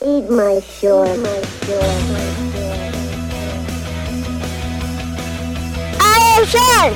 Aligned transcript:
Eat 0.00 0.30
my 0.30 0.60
shore, 0.60 1.06
my 1.06 1.42
shore, 1.66 1.82
my 2.06 2.22
shore. 2.54 2.78
I 5.98 6.44
short. 6.46 6.94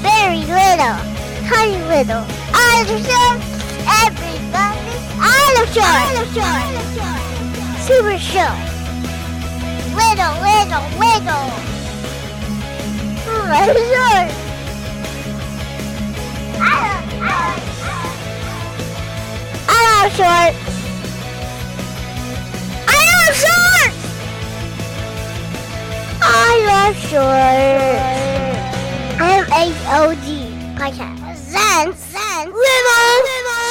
Very 0.00 0.40
little, 0.48 0.96
tiny 1.46 1.76
little. 1.84 2.24
I 2.54 2.88
short. 2.88 3.36
Everybody, 4.00 4.96
I 5.20 5.60
short. 5.74 5.84
I 5.84 6.24
short. 6.32 6.72
Super 7.84 8.16
short. 8.16 8.60
Little, 9.92 10.40
little, 10.40 10.88
little. 11.04 11.52
Am 13.36 13.76
short. 13.76 14.32
I 16.56 16.80
am, 16.80 17.04
I 17.20 17.28
am, 17.28 17.60
I 17.68 18.00
am. 18.00 19.68
I 19.68 19.70
am 20.00 20.54
short. 20.56 20.73
I 23.26 23.30
am 26.68 26.94
short. 27.08 27.24
I 29.18 29.30
am 29.30 29.44
H-O-G. 29.50 30.28
Podcast. 30.76 31.36
Zen, 31.36 31.94
Zen, 31.94 32.52
little, 32.52 33.24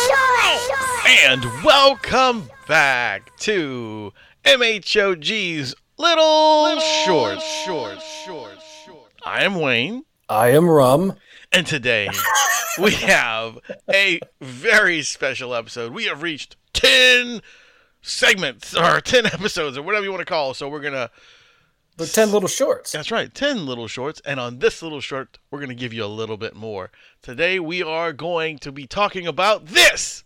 short. 0.08 1.06
And 1.20 1.46
welcome 1.64 2.50
back 2.68 3.36
to 3.42 4.12
MHOG's 4.44 5.76
Little 6.00 6.80
Short, 7.06 7.40
Short, 7.40 8.02
Short, 8.26 8.58
Short. 8.86 9.12
I 9.24 9.44
am 9.44 9.60
Wayne, 9.60 10.04
I 10.30 10.48
am 10.50 10.68
Rum. 10.68 11.14
and 11.52 11.68
today 11.68 12.10
we 12.82 12.94
have 12.94 13.60
a 13.88 14.20
very 14.42 15.04
special 15.04 15.54
episode. 15.54 15.94
We 15.94 16.06
have 16.06 16.24
reached 16.24 16.56
10 16.74 17.42
segments, 18.04 18.76
or 18.76 19.02
10 19.02 19.26
episodes, 19.26 19.76
or 19.78 19.82
whatever 19.82 20.04
you 20.06 20.12
want 20.12 20.22
to 20.22 20.26
call 20.26 20.52
it. 20.52 20.56
So 20.56 20.70
we're 20.70 20.82
going 20.82 20.94
to, 20.94 21.10
The 21.98 22.06
ten 22.06 22.32
little 22.32 22.48
shorts. 22.50 22.92
that's 22.92 23.10
right, 23.12 23.34
10 23.34 23.66
little 23.66 23.88
shorts. 23.88 24.22
And 24.26 24.40
on 24.40 24.60
this 24.60 24.84
little 24.84 25.02
short, 25.02 25.40
we're 25.50 25.60
going 25.60 25.70
to 25.70 25.76
give 25.76 25.94
you 25.94 26.04
a 26.06 26.08
little 26.08 26.38
bit 26.38 26.56
more. 26.56 26.92
Today 27.24 27.60
we 27.60 27.82
are 27.82 28.14
going 28.14 28.60
to 28.60 28.72
be 28.72 28.86
talking 28.86 29.26
about 29.26 29.66
this. 29.68 30.24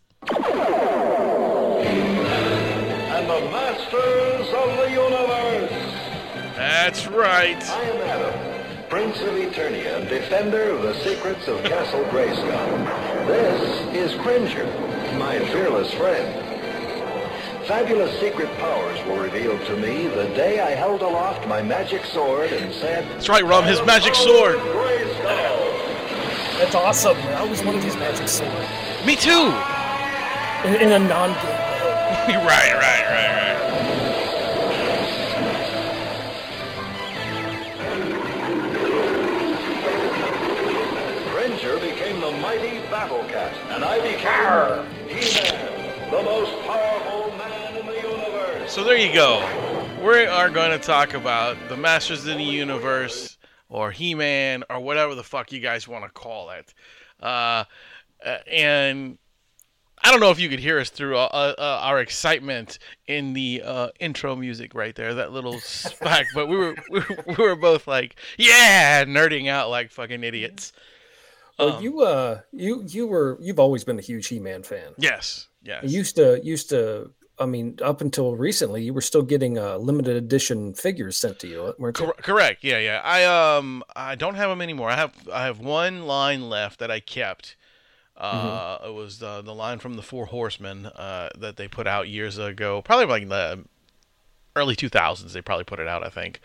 and 1.87 3.29
the 3.29 3.39
masters 3.51 4.47
of 4.53 4.77
the 4.77 4.89
universe. 4.91 5.93
That's 6.55 7.07
right. 7.07 7.61
I 7.69 7.81
am 7.83 8.01
Adam, 8.09 8.89
Prince 8.89 9.17
of 9.21 9.33
Eternia 9.33 9.99
and 9.99 10.09
defender 10.09 10.71
of 10.71 10.81
the 10.81 10.93
secrets 11.03 11.47
of 11.47 11.63
Castle 11.63 12.03
Grayskull. 12.05 13.27
This 13.27 14.11
is 14.11 14.19
Cringer, 14.21 14.65
my 15.19 15.37
fearless 15.51 15.91
friend. 15.93 16.43
Fabulous 17.67 18.17
secret 18.21 18.47
powers 18.59 18.97
were 19.07 19.23
revealed 19.23 19.59
to 19.65 19.75
me 19.75 20.07
the 20.07 20.23
day 20.35 20.61
I 20.61 20.69
held 20.71 21.01
aloft 21.01 21.45
my 21.49 21.61
magic 21.61 22.05
sword 22.05 22.51
and 22.53 22.73
said, 22.73 23.03
That's 23.09 23.27
right, 23.27 23.43
Rum, 23.43 23.65
his 23.65 23.83
magic 23.85 24.15
sword. 24.15 24.55
That's 26.57 26.75
awesome. 26.75 27.17
I 27.17 27.35
always 27.35 27.61
wanted 27.63 27.83
his 27.83 27.95
magic 27.97 28.29
sword 28.29 28.51
Me 29.05 29.15
too. 29.17 29.51
in, 30.65 30.75
in 30.81 30.91
a 30.93 30.99
non-game 30.99 31.43
way. 31.43 32.45
right, 32.45 32.73
right, 32.73 33.03
right, 33.05 33.33
right. 33.33 34.67
Cringer 41.31 41.79
became 41.79 42.19
the 42.21 42.31
mighty 42.31 42.79
Battle 42.89 43.23
Cat, 43.29 43.53
and 43.71 43.83
I 43.83 43.99
became 43.99 44.85
He-Man, 45.07 46.11
the 46.11 46.23
most 46.23 46.51
powerful 46.65 46.96
So 48.67 48.83
there 48.83 48.97
you 48.97 49.11
go. 49.13 49.39
We 50.03 50.25
are 50.25 50.49
going 50.49 50.71
to 50.71 50.77
talk 50.77 51.13
about 51.13 51.57
the 51.69 51.75
Masters 51.77 52.27
of 52.27 52.37
the 52.37 52.43
Universe, 52.43 53.37
or 53.69 53.91
He-Man, 53.91 54.63
or 54.69 54.79
whatever 54.79 55.15
the 55.15 55.23
fuck 55.23 55.51
you 55.51 55.59
guys 55.59 55.87
want 55.87 56.03
to 56.05 56.11
call 56.11 56.51
it. 56.51 56.73
Uh, 57.21 57.63
uh, 58.23 58.37
and 58.51 59.17
I 60.03 60.11
don't 60.11 60.19
know 60.19 60.29
if 60.29 60.39
you 60.39 60.47
could 60.49 60.59
hear 60.59 60.79
us 60.79 60.89
through 60.89 61.17
uh, 61.17 61.55
uh, 61.57 61.79
our 61.81 61.99
excitement 61.99 62.77
in 63.07 63.33
the 63.33 63.63
uh, 63.65 63.89
intro 63.99 64.35
music 64.35 64.75
right 64.75 64.95
there, 64.95 65.13
that 65.15 65.31
little 65.31 65.59
spike. 65.59 66.27
But 66.35 66.47
we 66.47 66.57
were, 66.57 66.75
we 66.91 66.99
were 66.99 67.23
we 67.25 67.35
were 67.35 67.55
both 67.55 67.87
like, 67.87 68.15
yeah, 68.37 69.03
nerding 69.05 69.47
out 69.49 69.69
like 69.69 69.91
fucking 69.91 70.23
idiots. 70.23 70.73
Well, 71.57 71.77
Um, 71.77 71.83
you 71.83 72.01
uh, 72.01 72.41
you 72.51 72.83
you 72.85 73.07
were 73.07 73.37
you've 73.41 73.59
always 73.59 73.83
been 73.83 73.97
a 73.97 74.03
huge 74.03 74.27
He-Man 74.27 74.61
fan. 74.63 74.93
Yes, 74.97 75.47
yes. 75.63 75.83
You 75.83 75.97
used 75.97 76.15
to 76.17 76.39
used 76.43 76.69
to. 76.69 77.11
I 77.39 77.45
mean, 77.45 77.77
up 77.83 78.01
until 78.01 78.35
recently, 78.35 78.83
you 78.83 78.93
were 78.93 79.01
still 79.01 79.21
getting 79.21 79.57
uh, 79.57 79.77
limited 79.77 80.15
edition 80.15 80.73
figures 80.73 81.17
sent 81.17 81.39
to 81.39 81.47
you, 81.47 81.73
weren't 81.77 81.99
you? 81.99 82.11
Correct. 82.21 82.63
Yeah, 82.63 82.79
yeah. 82.79 83.01
I 83.03 83.23
um 83.25 83.83
I 83.95 84.15
don't 84.15 84.35
have 84.35 84.49
them 84.49 84.61
anymore. 84.61 84.89
I 84.89 84.95
have 84.95 85.13
I 85.31 85.45
have 85.45 85.59
one 85.59 86.07
line 86.07 86.49
left 86.49 86.79
that 86.79 86.89
I 86.89 86.99
kept. 86.99 87.55
Uh, 88.15 88.79
It 88.85 88.93
was 88.93 89.19
the 89.19 89.41
the 89.41 89.53
line 89.53 89.77
from 89.79 89.95
the 89.95 90.01
Four 90.01 90.25
Horsemen 90.25 90.87
uh, 90.87 91.29
that 91.37 91.57
they 91.57 91.67
put 91.67 91.85
out 91.85 92.09
years 92.09 92.37
ago, 92.39 92.81
probably 92.81 93.05
like 93.05 93.29
the 93.29 93.65
early 94.55 94.75
two 94.75 94.89
thousands. 94.89 95.33
They 95.33 95.41
probably 95.41 95.65
put 95.65 95.79
it 95.79 95.87
out, 95.87 96.03
I 96.03 96.09
think. 96.09 96.41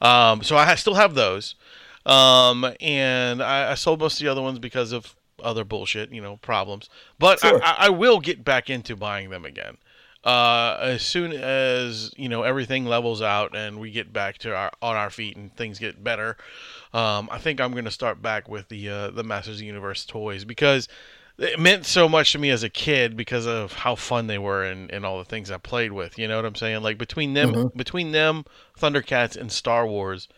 Um, 0.00 0.42
so 0.42 0.56
I 0.56 0.74
still 0.74 0.94
have 0.94 1.14
those, 1.14 1.54
um, 2.04 2.66
and 2.80 3.40
I, 3.40 3.70
I 3.70 3.74
sold 3.74 4.00
most 4.00 4.20
of 4.20 4.24
the 4.24 4.30
other 4.30 4.42
ones 4.42 4.58
because 4.58 4.90
of 4.90 5.14
other 5.42 5.64
bullshit, 5.64 6.10
you 6.10 6.20
know, 6.20 6.36
problems. 6.38 6.90
But 7.18 7.40
Sure. 7.40 7.62
I, 7.62 7.76
I 7.86 7.88
will 7.90 8.18
get 8.18 8.44
back 8.44 8.68
into 8.68 8.96
buying 8.96 9.30
them 9.30 9.44
again 9.44 9.78
uh, 10.24 10.78
as 10.80 11.02
soon 11.02 11.32
as 11.32 12.12
you 12.16 12.28
know 12.28 12.42
everything 12.42 12.86
levels 12.86 13.20
out 13.20 13.54
and 13.54 13.78
we 13.78 13.90
get 13.90 14.12
back 14.12 14.38
to 14.38 14.54
our 14.54 14.72
on 14.80 14.96
our 14.96 15.10
feet 15.10 15.36
and 15.36 15.54
things 15.54 15.78
get 15.78 16.02
better, 16.02 16.36
um, 16.92 17.28
I 17.30 17.38
think 17.38 17.60
I'm 17.60 17.72
going 17.72 17.84
to 17.84 17.90
start 17.90 18.22
back 18.22 18.48
with 18.48 18.68
the 18.68 18.88
uh, 18.88 19.10
the 19.10 19.22
Masters 19.22 19.56
of 19.56 19.60
the 19.60 19.66
Universe 19.66 20.04
toys 20.06 20.44
because 20.44 20.88
it 21.36 21.58
meant 21.58 21.84
so 21.84 22.08
much 22.08 22.32
to 22.32 22.38
me 22.38 22.50
as 22.50 22.62
a 22.62 22.68
kid 22.68 23.16
because 23.16 23.46
of 23.46 23.72
how 23.72 23.96
fun 23.96 24.28
they 24.28 24.38
were 24.38 24.62
and, 24.64 24.90
and 24.90 25.04
all 25.04 25.18
the 25.18 25.24
things 25.24 25.50
I 25.50 25.58
played 25.58 25.92
with. 25.92 26.18
You 26.18 26.28
know 26.28 26.36
what 26.36 26.44
I'm 26.44 26.54
saying? 26.54 26.82
Like 26.82 26.96
between 26.96 27.34
them, 27.34 27.72
between 27.76 28.12
them, 28.12 28.44
Thundercats 28.78 29.36
and 29.36 29.50
Star 29.50 29.86
Wars, 29.86 30.28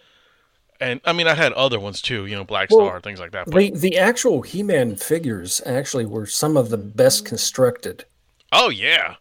and 0.81 1.01
I 1.05 1.13
mean 1.13 1.29
I 1.29 1.35
had 1.35 1.53
other 1.53 1.79
ones 1.79 2.03
too. 2.03 2.27
You 2.27 2.35
know, 2.35 2.45
Black 2.45 2.71
Well, 2.71 2.87
Star, 2.87 3.01
things 3.01 3.21
like 3.21 3.33
that. 3.33 3.47
But, 3.47 3.55
The 3.55 3.71
the 3.71 3.99
actual 3.99 4.43
He-Man 4.43 4.97
figures 4.97 5.61
actually 5.65 6.07
were 6.07 6.27
some 6.27 6.57
of 6.57 6.71
the 6.71 6.79
best 6.79 7.25
constructed. 7.25 8.05
Oh 8.51 8.71
yeah, 8.71 9.17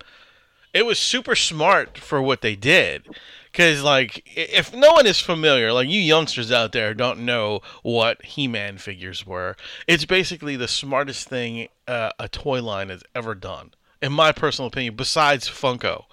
it 0.75 0.85
was 0.85 0.99
super 0.99 1.35
smart 1.35 1.97
for 1.97 2.21
what 2.21 2.41
they 2.41 2.55
did. 2.55 3.07
Cause 3.53 3.81
like, 3.81 4.21
if 4.35 4.73
no 4.73 4.91
one 4.91 5.07
is 5.07 5.21
familiar, 5.21 5.71
like 5.71 5.87
you 5.87 6.01
youngsters 6.01 6.51
out 6.51 6.73
there 6.73 6.93
don't 6.93 7.21
know 7.21 7.61
what 7.81 8.21
He-Man 8.25 8.77
figures 8.77 9.25
were, 9.25 9.55
it's 9.87 10.03
basically 10.03 10.57
the 10.57 10.67
smartest 10.67 11.29
thing 11.29 11.69
uh, 11.87 12.09
a 12.19 12.27
toy 12.27 12.61
line 12.61 12.89
has 12.89 13.01
ever 13.15 13.33
done, 13.33 13.73
in 14.01 14.11
my 14.11 14.33
personal 14.33 14.67
opinion. 14.67 14.97
Besides 14.97 15.47
Funko, 15.47 16.03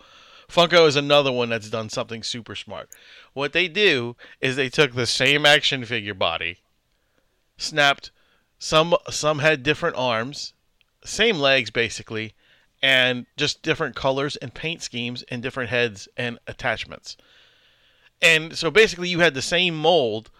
Funko 0.48 0.86
is 0.86 0.94
another 0.94 1.32
one 1.32 1.48
that's 1.48 1.68
done 1.68 1.88
something 1.88 2.22
super 2.22 2.54
smart. 2.54 2.88
What 3.32 3.52
they 3.52 3.66
do 3.66 4.14
is 4.40 4.54
they 4.54 4.68
took 4.68 4.94
the 4.94 5.06
same 5.06 5.44
action 5.44 5.84
figure 5.84 6.14
body, 6.14 6.58
snapped 7.56 8.12
some 8.60 8.94
some 9.10 9.40
had 9.40 9.64
different 9.64 9.96
arms, 9.96 10.52
same 11.04 11.38
legs 11.38 11.70
basically, 11.70 12.34
and 12.82 13.26
just 13.36 13.62
different 13.62 13.94
colors 13.94 14.36
and 14.36 14.52
paint 14.52 14.82
schemes 14.82 15.22
and 15.28 15.42
different 15.42 15.70
heads 15.70 16.08
and 16.16 16.38
attachments. 16.46 17.16
And 18.20 18.56
so 18.56 18.70
basically 18.70 19.08
you 19.08 19.20
had 19.20 19.34
the 19.34 19.42
same 19.42 19.76
mold 19.76 20.30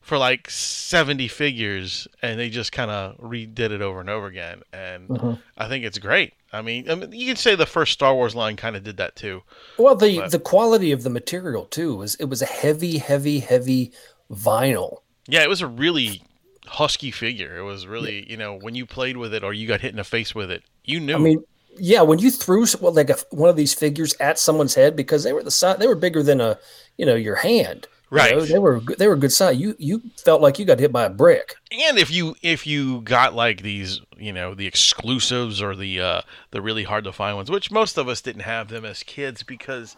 for 0.00 0.18
like 0.18 0.50
70 0.50 1.28
figures 1.28 2.06
and 2.20 2.38
they 2.38 2.50
just 2.50 2.72
kind 2.72 2.90
of 2.90 3.16
redid 3.18 3.70
it 3.70 3.80
over 3.80 4.00
and 4.00 4.10
over 4.10 4.26
again 4.26 4.60
and 4.70 5.08
mm-hmm. 5.08 5.32
I 5.56 5.66
think 5.66 5.84
it's 5.84 5.98
great. 5.98 6.34
I 6.52 6.60
mean, 6.60 6.90
I 6.90 6.94
mean, 6.94 7.10
you 7.12 7.26
could 7.26 7.38
say 7.38 7.54
the 7.54 7.64
first 7.64 7.92
Star 7.94 8.14
Wars 8.14 8.34
line 8.34 8.56
kind 8.56 8.76
of 8.76 8.84
did 8.84 8.98
that 8.98 9.16
too. 9.16 9.42
Well, 9.78 9.96
the 9.96 10.18
But- 10.18 10.30
the 10.30 10.38
quality 10.38 10.92
of 10.92 11.04
the 11.04 11.10
material 11.10 11.64
too 11.64 11.96
was 11.96 12.16
it 12.16 12.26
was 12.26 12.42
a 12.42 12.46
heavy, 12.46 12.98
heavy, 12.98 13.40
heavy 13.40 13.92
vinyl. 14.30 14.98
Yeah, 15.26 15.42
it 15.42 15.48
was 15.48 15.62
a 15.62 15.66
really 15.66 16.22
husky 16.66 17.10
figure. 17.10 17.56
It 17.56 17.62
was 17.62 17.86
really, 17.86 18.30
you 18.30 18.36
know, 18.36 18.58
when 18.58 18.74
you 18.74 18.84
played 18.84 19.16
with 19.16 19.32
it 19.32 19.42
or 19.42 19.54
you 19.54 19.66
got 19.66 19.80
hit 19.80 19.90
in 19.90 19.96
the 19.96 20.04
face 20.04 20.34
with 20.34 20.50
it, 20.50 20.62
you 20.84 21.00
knew. 21.00 21.14
I 21.14 21.18
mean, 21.18 21.44
yeah, 21.78 22.02
when 22.02 22.18
you 22.18 22.30
threw 22.30 22.66
well, 22.80 22.92
like 22.92 23.10
a, 23.10 23.16
one 23.30 23.48
of 23.50 23.56
these 23.56 23.74
figures 23.74 24.14
at 24.20 24.38
someone's 24.38 24.74
head 24.74 24.96
because 24.96 25.24
they 25.24 25.32
were 25.32 25.42
the 25.42 25.50
size, 25.50 25.78
they 25.78 25.86
were 25.86 25.94
bigger 25.94 26.22
than 26.22 26.40
a, 26.40 26.58
you 26.96 27.04
know, 27.06 27.14
your 27.14 27.36
hand. 27.36 27.86
you 28.10 28.16
Right. 28.18 28.32
know, 28.36 28.44
they 28.44 28.58
were 28.58 28.80
good- 28.80 28.98
they 28.98 29.08
were 29.08 29.16
good 29.16 29.32
size. 29.32 29.56
You 29.56 29.74
you 29.78 30.02
felt 30.24 30.40
like 30.40 30.58
you 30.58 30.64
got 30.64 30.78
hit 30.78 30.92
by 30.92 31.04
a 31.04 31.10
brick. 31.10 31.56
and 31.72 31.98
if 31.98 32.10
you 32.10 32.36
if 32.42 32.66
you 32.66 33.00
got 33.00 33.34
like 33.34 33.62
these 33.62 34.00
you 34.16 34.32
know 34.32 34.54
the 34.54 34.66
exclusives 34.66 35.60
or 35.60 35.74
the 35.74 36.00
uh 36.00 36.20
the 36.52 36.62
really 36.62 36.84
hard 36.84 37.02
to 37.04 37.12
find 37.12 37.36
ones 37.36 37.50
which 37.50 37.70
most 37.72 37.98
of 37.98 38.06
us 38.08 38.20
didn't 38.22 38.42
have 38.42 38.68
them 38.68 38.84
as 38.84 39.02
kids 39.02 39.42
because 39.42 39.96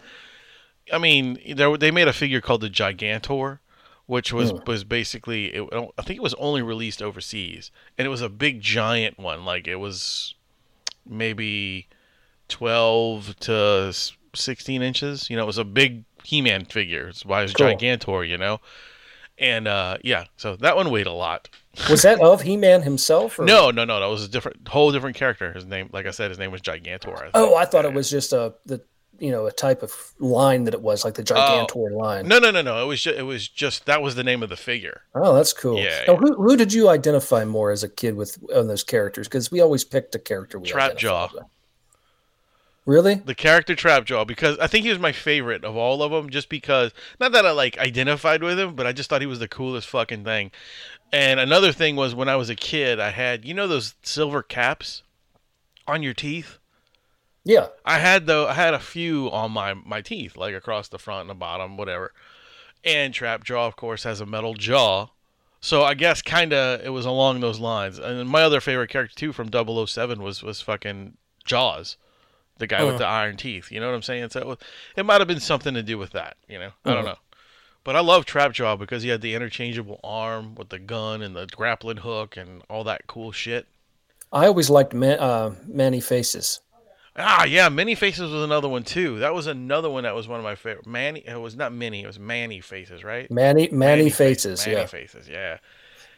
i 0.90 0.96
mean 0.98 1.38
there, 1.54 1.76
they 1.76 1.90
made 1.90 2.08
a 2.08 2.12
figure 2.14 2.40
called 2.40 2.62
the 2.62 2.70
gigantor 2.70 3.58
which 4.06 4.32
was 4.32 4.54
was 4.66 4.84
basically 4.84 5.46
it, 5.54 5.68
i 5.98 6.02
think 6.02 6.16
it 6.16 6.22
was 6.22 6.32
only 6.34 6.62
released 6.62 7.02
overseas 7.02 7.70
and 7.98 8.06
it 8.06 8.08
was 8.10 8.22
a 8.22 8.30
big 8.30 8.62
giant 8.62 9.18
one 9.18 9.44
like 9.44 9.68
it 9.68 9.76
was 9.76 10.34
maybe 11.08 11.88
12 12.48 13.36
to 13.40 13.92
16 14.34 14.82
inches. 14.82 15.30
You 15.30 15.36
know, 15.36 15.42
it 15.42 15.46
was 15.46 15.58
a 15.58 15.64
big 15.64 16.04
He-Man 16.24 16.64
figure. 16.64 17.08
It's 17.08 17.24
why 17.24 17.42
it's 17.42 17.52
Cool. 17.52 17.68
Gigantor. 17.68 18.28
You 18.28 18.38
know, 18.38 18.60
and 19.38 19.68
uh, 19.68 19.98
yeah, 20.02 20.24
so 20.36 20.56
that 20.56 20.76
one 20.76 20.90
weighed 20.90 21.06
a 21.06 21.12
lot. 21.12 21.48
Was 21.90 22.02
that 22.02 22.20
of 22.20 22.40
He 22.40 22.56
Man 22.56 22.82
himself? 22.82 23.38
Or? 23.38 23.44
No, 23.44 23.70
no, 23.70 23.84
no, 23.84 24.00
that 24.00 24.06
was 24.06 24.24
a 24.24 24.28
different, 24.28 24.66
whole 24.66 24.92
different 24.92 25.14
character. 25.14 25.52
His 25.52 25.66
name, 25.66 25.90
like 25.92 26.06
I 26.06 26.10
said, 26.10 26.30
his 26.30 26.38
name 26.38 26.50
was 26.50 26.62
Gigantor. 26.62 27.14
I. 27.18 27.30
Oh, 27.34 27.54
I 27.54 27.66
thought 27.66 27.84
it 27.84 27.92
was 27.92 28.08
just 28.08 28.32
a 28.32 28.54
the 28.64 28.80
you 29.18 29.30
know 29.30 29.46
a 29.46 29.52
type 29.52 29.82
of 29.82 30.14
line 30.18 30.64
that 30.64 30.74
it 30.74 30.82
was 30.82 31.04
like 31.04 31.14
the 31.14 31.22
oh. 31.22 31.66
Gigantor 31.66 31.92
line. 31.92 32.24
Oh. 32.26 32.28
No, 32.28 32.38
no, 32.38 32.50
no, 32.50 32.62
no. 32.62 32.82
It 32.82 32.86
was 32.86 33.02
just, 33.02 33.18
it 33.18 33.22
was 33.22 33.48
just 33.48 33.86
that 33.86 34.02
was 34.02 34.14
the 34.14 34.24
name 34.24 34.42
of 34.42 34.48
the 34.48 34.56
figure. 34.56 35.02
Oh, 35.14 35.34
that's 35.34 35.52
cool. 35.52 35.78
Yeah, 35.78 36.04
Now, 36.06 36.14
yeah. 36.14 36.18
who, 36.18 36.34
who 36.34 36.56
did 36.56 36.72
you 36.72 36.88
identify 36.88 37.44
more 37.44 37.70
as 37.70 37.82
a 37.82 37.88
kid 37.88 38.16
with 38.16 38.38
on 38.54 38.68
those 38.68 38.84
characters? 38.84 39.28
Because 39.28 39.50
we 39.50 39.60
always 39.60 39.84
picked 39.84 40.14
a 40.14 40.18
character. 40.18 40.58
We 40.58 40.68
Trapjaw. 40.68 40.90
identified 40.90 41.32
with. 41.34 41.44
Really? 42.86 43.16
the 43.16 43.34
character 43.34 43.74
trap 43.74 44.04
jaw 44.04 44.24
because 44.24 44.56
I 44.60 44.68
think 44.68 44.84
he 44.84 44.90
was 44.90 45.00
my 45.00 45.10
favorite 45.10 45.64
of 45.64 45.76
all 45.76 46.04
of 46.04 46.12
them. 46.12 46.30
Just 46.30 46.48
because, 46.48 46.92
not 47.18 47.32
that 47.32 47.44
I 47.44 47.50
like 47.50 47.76
identified 47.78 48.44
with 48.44 48.60
him, 48.60 48.76
but 48.76 48.86
I 48.86 48.92
just 48.92 49.10
thought 49.10 49.20
he 49.20 49.26
was 49.26 49.40
the 49.40 49.48
coolest 49.48 49.88
fucking 49.88 50.22
thing. 50.22 50.52
And 51.12 51.40
another 51.40 51.72
thing 51.72 51.96
was 51.96 52.14
when 52.14 52.28
I 52.28 52.36
was 52.36 52.48
a 52.48 52.54
kid, 52.54 53.00
I 53.00 53.10
had 53.10 53.44
you 53.44 53.54
know 53.54 53.66
those 53.66 53.96
silver 54.02 54.40
caps 54.40 55.02
on 55.88 56.04
your 56.04 56.14
teeth. 56.14 56.58
Yeah. 57.48 57.68
I 57.84 57.98
had 58.00 58.26
though 58.26 58.48
I 58.48 58.54
had 58.54 58.74
a 58.74 58.78
few 58.80 59.30
on 59.30 59.52
my 59.52 59.74
my 59.74 60.00
teeth, 60.02 60.36
like 60.36 60.54
across 60.54 60.88
the 60.88 60.98
front 60.98 61.22
and 61.22 61.30
the 61.30 61.34
bottom, 61.34 61.76
whatever. 61.76 62.12
And 62.84 63.14
trap 63.14 63.44
jaw, 63.44 63.66
of 63.66 63.76
course, 63.76 64.02
has 64.02 64.20
a 64.20 64.26
metal 64.26 64.54
jaw. 64.54 65.08
So 65.60 65.82
I 65.84 65.94
guess 65.94 66.22
kind 66.22 66.52
of 66.52 66.84
it 66.84 66.90
was 66.90 67.06
along 67.06 67.40
those 67.40 67.60
lines. 67.60 67.98
And 67.98 68.28
my 68.28 68.42
other 68.42 68.60
favorite 68.60 68.90
character 68.90 69.14
too 69.14 69.32
from 69.32 69.50
007 69.52 70.20
was 70.20 70.42
was 70.42 70.60
fucking 70.60 71.16
Jaws, 71.44 71.96
the 72.58 72.66
guy 72.66 72.80
Uh. 72.80 72.86
with 72.86 72.98
the 72.98 73.06
iron 73.06 73.36
teeth. 73.36 73.70
You 73.70 73.78
know 73.78 73.86
what 73.86 73.94
I'm 73.94 74.02
saying? 74.02 74.30
So 74.30 74.40
it, 74.40 74.46
was- 74.46 74.58
it 74.96 75.06
might 75.06 75.20
have 75.20 75.28
been 75.28 75.38
something 75.40 75.74
to 75.74 75.82
do 75.84 75.98
with 75.98 76.10
that. 76.10 76.36
You 76.48 76.58
know, 76.58 76.70
I 76.84 76.94
don't 76.94 77.06
Uh. 77.06 77.12
know. 77.12 77.18
But 77.84 77.94
I 77.94 78.00
love 78.00 78.26
Trapjaw 78.26 78.76
because 78.80 79.04
he 79.04 79.10
had 79.10 79.20
the 79.20 79.34
interchangeable 79.36 80.00
arm 80.02 80.56
with 80.56 80.70
the 80.70 80.80
gun 80.80 81.22
and 81.22 81.36
the 81.36 81.46
grappling 81.46 81.98
hook 81.98 82.36
and 82.36 82.62
all 82.68 82.82
that 82.82 83.06
cool 83.06 83.30
shit. 83.30 83.66
I 84.32 84.46
always 84.48 84.68
liked 84.68 84.92
Man, 84.92 85.20
uh, 85.20 85.54
Manny 85.68 86.00
Faces. 86.00 86.60
Ah, 87.18 87.44
yeah, 87.44 87.68
Many 87.68 87.94
Faces 87.94 88.30
was 88.30 88.42
another 88.42 88.68
one 88.68 88.82
too. 88.82 89.18
That 89.20 89.34
was 89.34 89.46
another 89.46 89.88
one 89.88 90.04
that 90.04 90.14
was 90.14 90.28
one 90.28 90.38
of 90.38 90.44
my 90.44 90.54
favorite. 90.54 90.86
Manny, 90.86 91.20
it 91.26 91.40
was 91.40 91.56
not 91.56 91.72
Many, 91.72 92.02
it 92.02 92.06
was 92.06 92.18
Manny 92.18 92.60
Faces, 92.60 93.02
right? 93.02 93.30
Manny 93.30 93.68
Manny, 93.72 94.10
Faces, 94.10 94.66
Manny 94.66 94.78
yeah. 94.78 94.86
Faces, 94.86 95.28
yeah. 95.28 95.58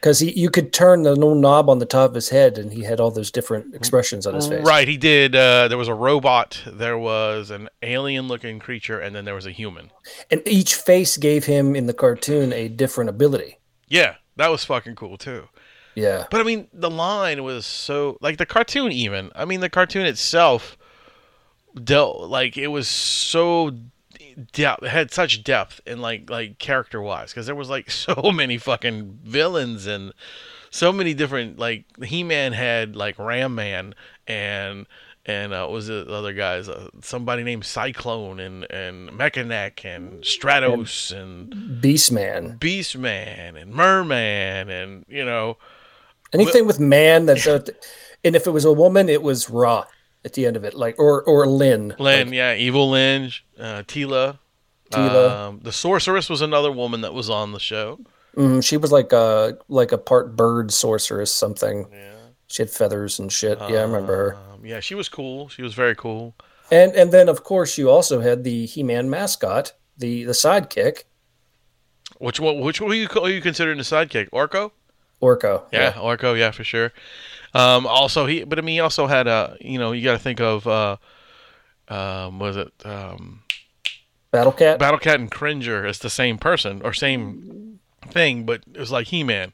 Because 0.00 0.20
he 0.20 0.32
you 0.32 0.50
could 0.50 0.72
turn 0.72 1.02
the 1.02 1.14
little 1.14 1.34
knob 1.34 1.68
on 1.68 1.78
the 1.78 1.86
top 1.86 2.10
of 2.10 2.14
his 2.14 2.28
head, 2.28 2.58
and 2.58 2.72
he 2.72 2.82
had 2.82 3.00
all 3.00 3.10
those 3.10 3.30
different 3.30 3.74
expressions 3.74 4.26
on 4.26 4.34
his 4.34 4.48
face. 4.48 4.64
Right, 4.64 4.86
he 4.86 4.96
did. 4.96 5.34
Uh, 5.34 5.68
there 5.68 5.78
was 5.78 5.88
a 5.88 5.94
robot, 5.94 6.62
there 6.66 6.98
was 6.98 7.50
an 7.50 7.68
alien-looking 7.82 8.58
creature, 8.60 9.00
and 9.00 9.14
then 9.14 9.24
there 9.24 9.34
was 9.34 9.46
a 9.46 9.50
human. 9.50 9.90
And 10.30 10.42
each 10.46 10.74
face 10.74 11.16
gave 11.16 11.44
him 11.44 11.74
in 11.74 11.86
the 11.86 11.94
cartoon 11.94 12.52
a 12.52 12.68
different 12.68 13.10
ability. 13.10 13.58
Yeah, 13.88 14.16
that 14.36 14.50
was 14.50 14.64
fucking 14.64 14.94
cool 14.94 15.16
too. 15.16 15.48
Yeah. 15.94 16.26
But 16.30 16.40
I 16.40 16.44
mean, 16.44 16.68
the 16.72 16.90
line 16.90 17.42
was 17.42 17.66
so 17.66 18.18
like 18.20 18.38
the 18.38 18.46
cartoon. 18.46 18.92
Even 18.92 19.32
I 19.34 19.44
mean, 19.44 19.60
the 19.60 19.70
cartoon 19.70 20.06
itself 20.06 20.76
dealt 21.78 22.28
like 22.28 22.56
it 22.56 22.68
was 22.68 22.88
so 22.88 23.72
depth 24.52 24.82
it 24.82 24.90
had 24.90 25.10
such 25.10 25.42
depth 25.42 25.80
and 25.86 26.00
like 26.00 26.30
like 26.30 26.58
character 26.58 27.00
wise 27.02 27.30
because 27.30 27.46
there 27.46 27.54
was 27.54 27.70
like 27.70 27.90
so 27.90 28.30
many 28.32 28.58
fucking 28.58 29.18
villains 29.24 29.86
and 29.86 30.12
so 30.70 30.92
many 30.92 31.14
different 31.14 31.58
like 31.58 31.84
He-Man 32.04 32.52
had 32.52 32.94
like 32.94 33.18
Ram 33.18 33.54
Man 33.54 33.94
and 34.26 34.86
and 35.26 35.52
uh, 35.52 35.66
what 35.66 35.72
was 35.72 35.88
the 35.88 36.06
other 36.10 36.32
guys 36.32 36.68
uh, 36.68 36.88
somebody 37.02 37.42
named 37.42 37.64
Sy-Klone 37.64 38.40
and 38.40 38.70
and 38.70 39.10
Mekaneck 39.10 39.84
and 39.84 40.22
Stratos 40.22 41.14
and 41.14 41.82
Beastman. 41.82 42.58
Beastman 42.58 43.60
and 43.60 43.72
Merman 43.72 44.70
and 44.70 45.04
you 45.08 45.24
know 45.24 45.58
Anything 46.32 46.66
with 46.66 46.78
man 46.78 47.26
that's 47.26 47.46
a, 47.46 47.64
and 48.22 48.36
if 48.36 48.46
it 48.46 48.50
was 48.50 48.66
a 48.66 48.72
woman, 48.72 49.08
it 49.08 49.22
was 49.22 49.48
Ra 49.48 49.84
at 50.24 50.32
the 50.34 50.46
end 50.46 50.56
of 50.56 50.64
it, 50.64 50.74
like 50.74 50.96
or 50.98 51.22
or 51.22 51.46
Lynn. 51.46 51.94
Lynn, 51.98 52.28
Like, 52.28 52.34
yeah, 52.34 52.54
Evil 52.54 52.90
Lynn, 52.90 53.30
uh, 53.58 53.82
Teela. 53.86 54.38
Teela. 54.90 55.30
Um, 55.30 55.60
the 55.62 55.72
sorceress 55.72 56.30
was 56.30 56.40
another 56.40 56.72
woman 56.72 57.02
that 57.02 57.12
was 57.14 57.28
on 57.28 57.52
the 57.52 57.60
show. 57.60 58.00
mm, 58.36 58.64
she 58.64 58.76
was 58.76 58.90
like 58.90 59.12
a 59.12 59.58
like 59.68 59.92
a 59.92 59.98
part 59.98 60.34
bird 60.36 60.72
sorceress, 60.72 61.32
something. 61.32 61.86
Yeah. 61.92 62.14
She 62.46 62.62
had 62.62 62.70
feathers 62.70 63.18
and 63.18 63.30
shit. 63.30 63.58
yeah, 63.68 63.80
I 63.80 63.82
remember 63.82 64.16
her. 64.16 64.34
Um, 64.54 64.64
yeah, 64.64 64.80
she 64.80 64.94
was 64.94 65.08
cool. 65.10 65.48
She 65.50 65.60
was 65.62 65.74
very 65.74 65.94
cool. 65.94 66.34
And 66.70 66.94
and 66.94 67.12
then 67.12 67.28
of 67.28 67.44
course 67.44 67.76
you 67.76 67.90
also 67.90 68.20
had 68.20 68.44
the 68.44 68.64
He-Man 68.66 69.10
mascot, 69.10 69.72
the 69.98 70.24
the 70.24 70.32
sidekick, 70.32 71.04
Which 72.18 72.40
one? 72.40 72.60
Which 72.60 72.80
are 72.80 72.94
you, 72.94 73.06
are 73.20 73.28
you 73.30 73.40
considering 73.42 73.76
the 73.78 73.84
sidekick? 73.84 74.30
Orko? 74.30 74.72
Orko. 75.22 75.64
Yeah, 75.72 75.92
Orko. 75.92 76.38
Yeah, 76.38 76.50
for 76.50 76.64
sure. 76.64 76.92
Um, 77.54 77.86
also, 77.86 78.26
he, 78.26 78.44
but 78.44 78.58
I 78.58 78.62
mean, 78.62 78.74
he 78.74 78.80
also 78.80 79.06
had 79.06 79.26
a. 79.26 79.56
You 79.60 79.78
know, 79.78 79.92
you 79.92 80.04
got 80.04 80.12
to 80.12 80.18
think 80.18 80.40
of. 80.40 80.66
Uh, 80.66 80.96
um, 81.88 82.38
was 82.38 82.56
it 82.56 82.72
um, 82.84 83.42
Battle 84.30 84.52
Cat. 84.52 84.78
Battle 84.78 84.98
Cat 84.98 85.20
and 85.20 85.30
Cringer 85.30 85.86
as 85.86 85.98
the 85.98 86.10
same 86.10 86.38
person 86.38 86.82
or 86.82 86.92
same 86.92 87.80
thing, 88.08 88.44
but 88.44 88.62
it 88.72 88.78
was 88.78 88.92
like 88.92 89.08
He 89.08 89.22
Man. 89.24 89.52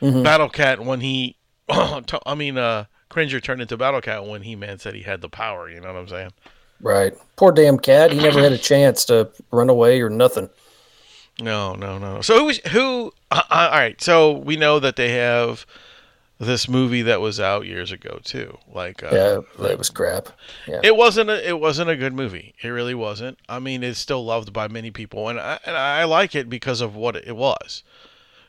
Battle 0.00 0.50
Cat 0.50 0.84
when 0.84 1.00
he, 1.00 1.36
I 1.70 2.34
mean, 2.36 2.58
uh, 2.58 2.84
Cringer 3.08 3.40
turned 3.40 3.62
into 3.62 3.78
Battle 3.78 4.02
Cat 4.02 4.26
when 4.26 4.42
He 4.42 4.54
Man 4.54 4.78
said 4.78 4.94
he 4.94 5.02
had 5.02 5.22
the 5.22 5.30
power. 5.30 5.68
You 5.70 5.80
know 5.80 5.92
what 5.92 6.00
I'm 6.00 6.08
saying? 6.08 6.30
right. 6.80 7.14
Poor 7.36 7.52
damn 7.52 7.78
cat. 7.78 8.12
He 8.12 8.18
never 8.18 8.40
had 8.40 8.52
a 8.52 8.58
chance 8.58 9.04
to 9.06 9.30
run 9.50 9.70
away 9.70 10.00
or 10.00 10.10
nothing. 10.10 10.50
No, 11.40 11.74
no, 11.74 11.98
no. 11.98 12.20
So 12.20 12.38
who 12.38 12.44
was 12.44 12.58
who? 12.68 13.12
Uh, 13.30 13.42
uh, 13.50 13.70
all 13.72 13.78
right. 13.78 14.00
So 14.00 14.32
we 14.32 14.56
know 14.56 14.78
that 14.78 14.96
they 14.96 15.10
have 15.12 15.66
this 16.38 16.68
movie 16.68 17.02
that 17.02 17.20
was 17.20 17.38
out 17.38 17.64
years 17.66 17.92
ago 17.92 18.20
too. 18.24 18.58
Like, 18.72 19.02
uh, 19.02 19.10
Yeah, 19.12 19.38
that 19.60 19.78
was 19.78 19.90
crap. 19.90 20.28
Yeah. 20.66 20.80
it 20.82 20.96
wasn't 20.96 21.30
a, 21.30 21.48
it 21.48 21.60
wasn't 21.60 21.90
a 21.90 21.96
good 21.96 22.12
movie. 22.12 22.54
It 22.62 22.68
really 22.68 22.94
wasn't. 22.94 23.38
I 23.48 23.58
mean, 23.60 23.82
it's 23.82 23.98
still 23.98 24.24
loved 24.24 24.52
by 24.52 24.68
many 24.68 24.90
people, 24.90 25.28
and 25.28 25.38
I, 25.38 25.58
and 25.64 25.76
I 25.76 26.04
like 26.04 26.34
it 26.34 26.48
because 26.50 26.80
of 26.80 26.96
what 26.96 27.16
it 27.16 27.36
was. 27.36 27.82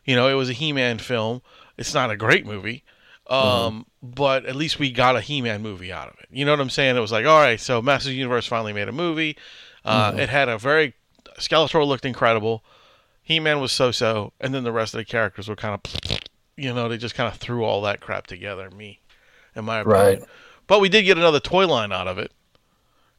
You 0.03 0.15
know, 0.15 0.27
it 0.27 0.33
was 0.33 0.49
a 0.49 0.53
He-Man 0.53 0.97
film. 0.99 1.41
It's 1.77 1.93
not 1.93 2.11
a 2.11 2.17
great 2.17 2.45
movie, 2.45 2.83
um, 3.27 3.85
but 4.01 4.45
at 4.45 4.55
least 4.55 4.79
we 4.79 4.91
got 4.91 5.15
a 5.15 5.21
He-Man 5.21 5.61
movie 5.61 5.91
out 5.91 6.07
of 6.07 6.15
it. 6.19 6.27
You 6.31 6.45
know 6.45 6.51
what 6.51 6.61
I'm 6.61 6.69
saying? 6.69 6.95
It 6.95 7.01
was 7.01 7.11
like, 7.11 7.25
all 7.25 7.39
right, 7.39 7.59
so 7.59 7.81
Masters 7.81 8.11
of 8.11 8.15
Universe 8.17 8.47
finally 8.47 8.73
made 8.73 8.87
a 8.87 8.91
movie. 8.93 9.35
Uh, 9.83 10.13
It 10.17 10.29
had 10.29 10.47
a 10.49 10.57
very 10.57 10.93
Skeletor 11.39 11.85
looked 11.85 12.05
incredible. 12.05 12.63
He-Man 13.23 13.59
was 13.59 13.71
so-so, 13.71 14.31
and 14.39 14.53
then 14.53 14.63
the 14.63 14.71
rest 14.71 14.93
of 14.93 14.99
the 14.99 15.05
characters 15.05 15.47
were 15.49 15.55
kind 15.55 15.79
of, 15.83 16.19
you 16.57 16.73
know, 16.73 16.87
they 16.89 16.97
just 16.97 17.15
kind 17.15 17.31
of 17.31 17.39
threw 17.39 17.63
all 17.63 17.81
that 17.81 17.99
crap 18.01 18.27
together. 18.27 18.69
Me, 18.71 18.99
in 19.55 19.65
my 19.65 19.79
opinion. 19.79 19.99
Right. 20.19 20.23
But 20.67 20.79
we 20.81 20.89
did 20.89 21.03
get 21.03 21.17
another 21.17 21.39
toy 21.39 21.67
line 21.67 21.91
out 21.91 22.07
of 22.07 22.17
it 22.17 22.31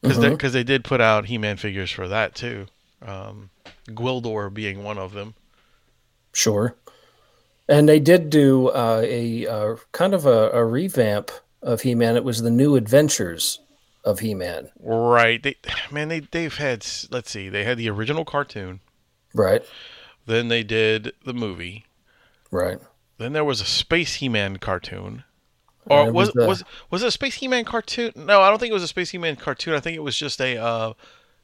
because 0.02 0.18
Mhm. 0.18 0.40
they, 0.40 0.48
they 0.48 0.64
did 0.64 0.84
put 0.84 1.00
out 1.00 1.26
He-Man 1.26 1.56
figures 1.56 1.90
for 1.90 2.08
that 2.08 2.34
too. 2.34 2.66
Um, 3.02 3.50
Gwildor 3.88 4.52
being 4.52 4.82
one 4.82 4.98
of 4.98 5.12
them. 5.12 5.34
Sure. 6.32 6.74
And 7.68 7.88
they 7.88 7.98
did 8.00 8.30
do 8.30 8.68
uh, 8.68 9.02
a 9.04 9.46
uh, 9.46 9.76
kind 9.92 10.14
of 10.14 10.26
a, 10.26 10.50
a 10.50 10.64
revamp 10.64 11.30
of 11.62 11.80
He-Man. 11.82 12.16
It 12.16 12.24
was 12.24 12.42
the 12.42 12.50
New 12.50 12.76
Adventures 12.76 13.60
of 14.04 14.20
He-Man. 14.20 14.70
Right. 14.78 15.42
They, 15.42 15.56
man, 15.90 16.08
they 16.08 16.20
they've 16.20 16.56
had. 16.56 16.86
Let's 17.10 17.30
see. 17.30 17.48
They 17.48 17.64
had 17.64 17.76
the 17.78 17.90
original 17.90 18.24
cartoon. 18.24 18.80
Right. 19.34 19.64
Then 20.26 20.48
they 20.48 20.62
did 20.62 21.12
the 21.24 21.34
movie. 21.34 21.86
Right. 22.50 22.78
Then 23.18 23.32
there 23.32 23.44
was 23.44 23.60
a 23.60 23.64
Space 23.64 24.14
He-Man 24.16 24.58
cartoon. 24.58 25.24
Uh, 25.90 25.94
Or 26.06 26.12
was 26.12 26.34
was 26.34 26.46
was 26.46 26.64
was 26.90 27.02
it 27.02 27.06
a 27.08 27.10
Space 27.10 27.36
He-Man 27.36 27.64
cartoon? 27.64 28.12
No, 28.16 28.40
I 28.42 28.50
don't 28.50 28.58
think 28.58 28.70
it 28.70 28.74
was 28.74 28.82
a 28.82 28.88
Space 28.88 29.10
He-Man 29.10 29.36
cartoon. 29.36 29.74
I 29.74 29.80
think 29.80 29.96
it 29.96 30.02
was 30.02 30.16
just 30.18 30.40
a 30.40 30.56
uh, 30.56 30.92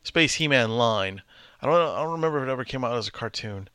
Space 0.02 0.34
He-Man 0.34 0.70
line. 0.70 1.22
I 1.60 1.66
don't 1.66 1.74
I 1.76 2.02
don't 2.02 2.12
remember 2.12 2.38
if 2.42 2.48
it 2.48 2.52
ever 2.52 2.64
came 2.64 2.84
out 2.84 2.96
as 2.96 3.08
a 3.08 3.12
cartoon. 3.12 3.68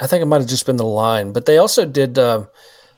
I 0.00 0.06
think 0.06 0.22
it 0.22 0.26
might 0.26 0.40
have 0.40 0.48
just 0.48 0.66
been 0.66 0.76
the 0.76 0.84
line, 0.84 1.32
but 1.32 1.46
they 1.46 1.58
also 1.58 1.84
did 1.84 2.18
uh, 2.18 2.46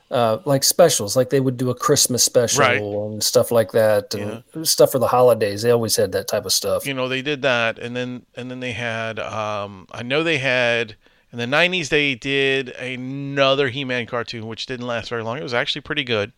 uh, 0.09 0.37
like 0.45 0.63
specials, 0.63 1.15
like 1.17 1.29
they 1.29 1.39
would 1.41 1.57
do 1.57 1.69
a 1.69 1.75
Christmas 1.75 2.23
special 2.23 2.61
Right. 2.61 2.81
and 2.81 3.21
stuff 3.23 3.51
like 3.51 3.73
that, 3.73 4.13
and 4.15 4.43
stuff 4.67 4.91
for 4.91 4.99
the 4.99 5.07
holidays. 5.07 5.61
They 5.61 5.71
always 5.71 5.95
had 5.95 6.13
that 6.13 6.27
type 6.27 6.45
of 6.45 6.53
stuff. 6.53 6.85
you 6.87 6.93
know 6.93 7.07
they 7.07 7.21
did 7.21 7.41
that 7.43 7.77
and 7.77 7.95
then 7.95 8.25
and 8.35 8.49
then 8.49 8.59
they 8.59 8.71
had 8.71 9.19
um 9.19 9.85
i 9.91 10.01
know 10.03 10.23
they 10.23 10.37
had 10.39 10.95
in 11.33 11.39
the 11.39 11.45
90s 11.45 11.89
they 11.89 12.15
did 12.15 12.69
another 12.69 13.67
he-man 13.67 14.05
cartoon 14.05 14.47
which 14.47 14.65
didn't 14.65 14.87
last 14.87 15.09
very 15.09 15.23
long 15.23 15.37
it 15.37 15.43
was 15.43 15.53
actually 15.53 15.81
pretty 15.81 16.03
good 16.03 16.31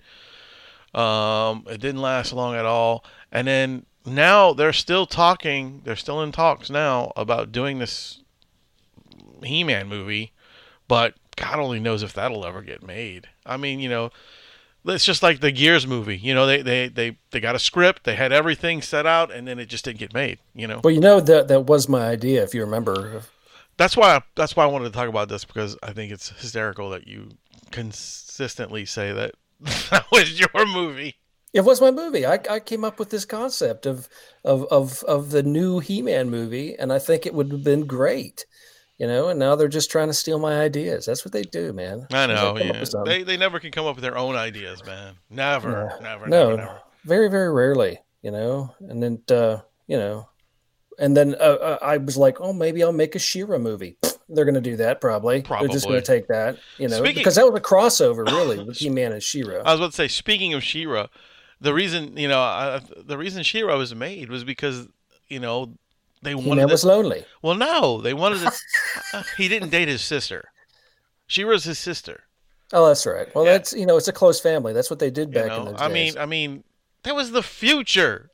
um 0.96 1.66
it 1.70 1.80
didn't 1.82 2.02
last 2.02 2.34
long 2.34 2.56
at 2.56 2.66
all 2.66 3.04
and 3.32 3.48
then 3.48 3.86
now 4.06 4.54
they're 4.54 4.74
still 4.74 5.06
talking 5.06 5.82
they're 5.84 5.96
still 5.96 6.22
in 6.24 6.32
talks 6.32 6.70
now 6.70 7.12
about 7.16 7.52
doing 7.52 7.78
this 7.78 8.22
he-man 9.44 9.88
movie 9.88 10.32
but 10.88 11.14
god 11.36 11.60
only 11.60 11.80
knows 11.80 12.02
if 12.02 12.14
that'll 12.14 12.46
ever 12.46 12.62
get 12.62 12.82
made 12.82 13.28
i 13.46 13.58
mean 13.58 13.80
you 13.80 13.90
know 13.90 14.10
It's 14.88 15.04
just 15.04 15.24
like 15.24 15.40
the 15.40 15.52
Gears 15.52 15.88
movie. 15.88 16.16
You 16.18 16.36
know, 16.36 16.46
they 16.46 16.62
they 16.62 16.88
they 16.88 17.18
they 17.32 17.40
got 17.40 17.56
a 17.56 17.60
script, 17.60 18.04
they 18.04 18.16
had 18.16 18.32
everything 18.32 18.84
set 18.84 19.08
out, 19.08 19.32
and 19.32 19.48
then 19.48 19.58
it 19.58 19.66
just 19.66 19.84
didn't 19.84 19.98
get 19.98 20.14
made. 20.14 20.38
You 20.54 20.68
know, 20.68 20.82
Well, 20.84 20.94
you 20.94 21.00
know 21.00 21.20
that 21.20 21.48
that 21.48 21.62
was 21.62 21.90
my 21.90 22.06
idea, 22.08 22.44
if 22.44 22.54
you 22.54 22.62
remember. 22.62 23.24
That's 23.78 23.96
why 23.98 24.22
that's 24.36 24.56
why 24.56 24.64
I 24.64 24.68
wanted 24.68 24.86
to 24.86 24.92
talk 24.92 25.10
about 25.10 25.30
this 25.30 25.46
because 25.46 25.78
I 25.84 25.92
think 25.94 26.12
it's 26.12 26.30
hysterical 26.30 26.90
that 26.92 27.08
you 27.08 27.30
consistently 27.72 28.86
say 28.86 29.12
that 29.14 29.36
that 29.92 30.06
was 30.12 30.40
your 30.40 30.66
movie. 30.66 31.16
It 31.54 31.64
was 31.64 31.80
my 31.80 31.90
movie. 31.92 32.26
I, 32.26 32.38
I 32.50 32.60
came 32.60 32.84
up 32.84 33.00
with 33.00 33.10
this 33.12 33.24
concept 33.26 33.86
of, 33.86 34.10
of 34.44 34.64
of 34.66 35.04
of 35.04 35.30
the 35.32 35.44
new 35.44 35.80
He-Man 35.80 36.30
movie, 36.30 36.76
and 36.78 36.92
I 36.92 37.00
think 37.00 37.26
it 37.26 37.34
would 37.34 37.52
have 37.52 37.64
been 37.64 37.86
great. 37.86 38.46
You 38.98 39.08
know, 39.08 39.28
and 39.28 39.38
now 39.40 39.56
they're 39.56 39.68
just 39.68 39.92
trying 39.92 40.08
to 40.08 40.14
steal 40.14 40.40
my 40.40 40.62
ideas. 40.62 41.06
That's 41.06 41.26
what 41.26 41.34
they 41.34 41.44
do, 41.44 41.74
man. 41.74 42.08
I 42.14 42.24
As 42.32 42.40
soon 42.40 42.76
as 42.76 42.94
know. 42.94 43.04
Yeah. 43.06 43.12
They 43.14 43.24
they 43.24 43.38
never 43.38 43.60
can 43.60 43.72
come 43.72 43.86
up 43.86 43.96
with 43.96 44.04
their 44.04 44.18
own 44.18 44.36
ideas, 44.36 44.86
man. 44.86 45.16
Never, 45.30 45.72
No. 45.72 46.00
never, 46.02 46.28
no, 46.28 46.50
never, 46.50 46.58
never. 46.58 46.82
very 47.04 47.30
very 47.30 47.52
rarely. 47.52 48.00
You 48.22 48.32
know, 48.32 48.74
and 48.82 49.02
then 49.04 49.22
uh, 49.30 49.60
you 49.88 49.98
know, 49.98 50.28
and 51.00 51.16
then 51.16 51.36
uh, 51.36 51.44
uh, 51.44 51.78
I 51.82 51.98
was 51.98 52.18
like, 52.18 52.40
oh, 52.42 52.54
maybe 52.54 52.84
I'll 52.84 52.92
make 52.92 53.16
a 53.16 53.20
She-Ra 53.20 53.58
movie. 53.58 53.98
They're 54.30 54.46
going 54.46 54.56
to 54.56 54.62
do 54.62 54.76
that 54.78 55.02
probably. 55.02 55.42
They're 55.42 55.68
just 55.68 55.86
going 55.88 56.00
to 56.02 56.06
take 56.06 56.28
that, 56.30 56.58
you 56.78 56.88
know, 56.88 56.98
Speaking- 56.98 57.16
because 57.22 57.36
that 57.36 57.46
was 57.46 57.60
a 57.60 57.64
crossover 57.64 58.26
really 58.26 58.64
with 58.64 58.78
He-Man 58.78 59.12
and 59.14 59.22
She-Ra. 59.22 59.62
I 59.64 59.72
was 59.72 59.80
about 59.80 59.92
to 59.92 59.96
say, 59.96 60.08
speaking 60.08 60.54
of 60.56 60.64
She-Ra, 60.64 61.08
the 61.62 61.74
reason 61.74 62.18
you 62.18 62.28
know 62.28 62.40
I, 62.42 62.82
the 63.06 63.18
reason 63.18 63.44
She-Ra 63.44 63.78
was 63.78 63.94
made 63.96 64.30
was 64.30 64.44
because 64.44 64.88
you 65.28 65.40
know 65.40 65.74
they 66.22 66.34
wanted. 66.36 66.50
He-Man 66.50 66.68
to- 66.68 66.74
was 66.74 66.84
lonely. 66.84 67.24
well, 67.42 67.56
no, 67.56 68.02
they 68.02 68.14
wanted. 68.14 68.40
To, 68.40 68.52
uh, 69.14 69.24
he 69.38 69.48
didn't 69.48 69.70
date 69.70 69.88
his 69.88 70.02
sister. 70.02 70.50
She-Ra's 71.28 71.64
his 71.64 71.80
sister. 71.80 72.24
Oh, 72.74 72.88
that's 72.88 73.06
right. 73.06 73.34
Well, 73.36 73.46
Yeah. 73.46 73.54
that's 73.54 73.74
you 73.74 73.86
know, 73.86 73.96
it's 73.98 74.08
a 74.08 74.14
close 74.14 74.40
family. 74.40 74.74
That's 74.74 74.90
what 74.90 75.00
they 75.00 75.12
did 75.12 75.30
You 75.30 75.36
back 75.36 75.44
in 75.52 75.66
know, 75.66 75.72
those 75.72 75.82
I 75.82 75.88
days. 75.88 76.16
mean, 76.16 76.22
I 76.22 76.26
mean, 76.26 76.64
that 77.04 77.16
was 77.16 77.32
the 77.32 77.44
future. 77.44 78.32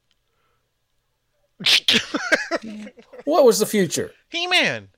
what 3.25 3.45
was 3.45 3.59
the 3.59 3.65
future? 3.65 4.11
He 4.29 4.47
Man. 4.47 4.89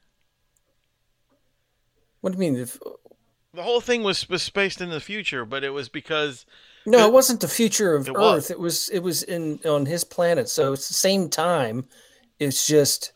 What 2.22 2.32
do 2.34 2.44
you 2.44 2.52
mean? 2.52 2.62
If, 2.62 2.80
The 3.54 3.64
whole 3.64 3.82
thing 3.82 4.04
was, 4.04 4.28
was 4.30 4.42
spaced 4.42 4.80
in 4.82 4.90
the 4.90 5.00
future, 5.02 5.46
but 5.46 5.64
it 5.64 5.72
was 5.72 5.90
because 5.90 6.46
no, 6.86 7.00
It- 7.00 7.08
it 7.08 7.14
wasn't 7.14 7.42
the 7.42 7.48
future 7.48 7.96
of 7.96 8.08
it 8.08 8.12
Earth. 8.12 8.18
was. 8.18 8.52
It 8.52 8.60
was 8.60 8.90
it 8.90 9.00
was 9.00 9.24
in 9.24 9.60
on 9.66 9.86
his 9.86 10.04
planet. 10.04 10.50
So 10.50 10.74
it's 10.74 10.88
the 10.88 10.94
same 10.94 11.30
time. 11.30 11.86
It's 12.40 12.66
just 12.68 13.14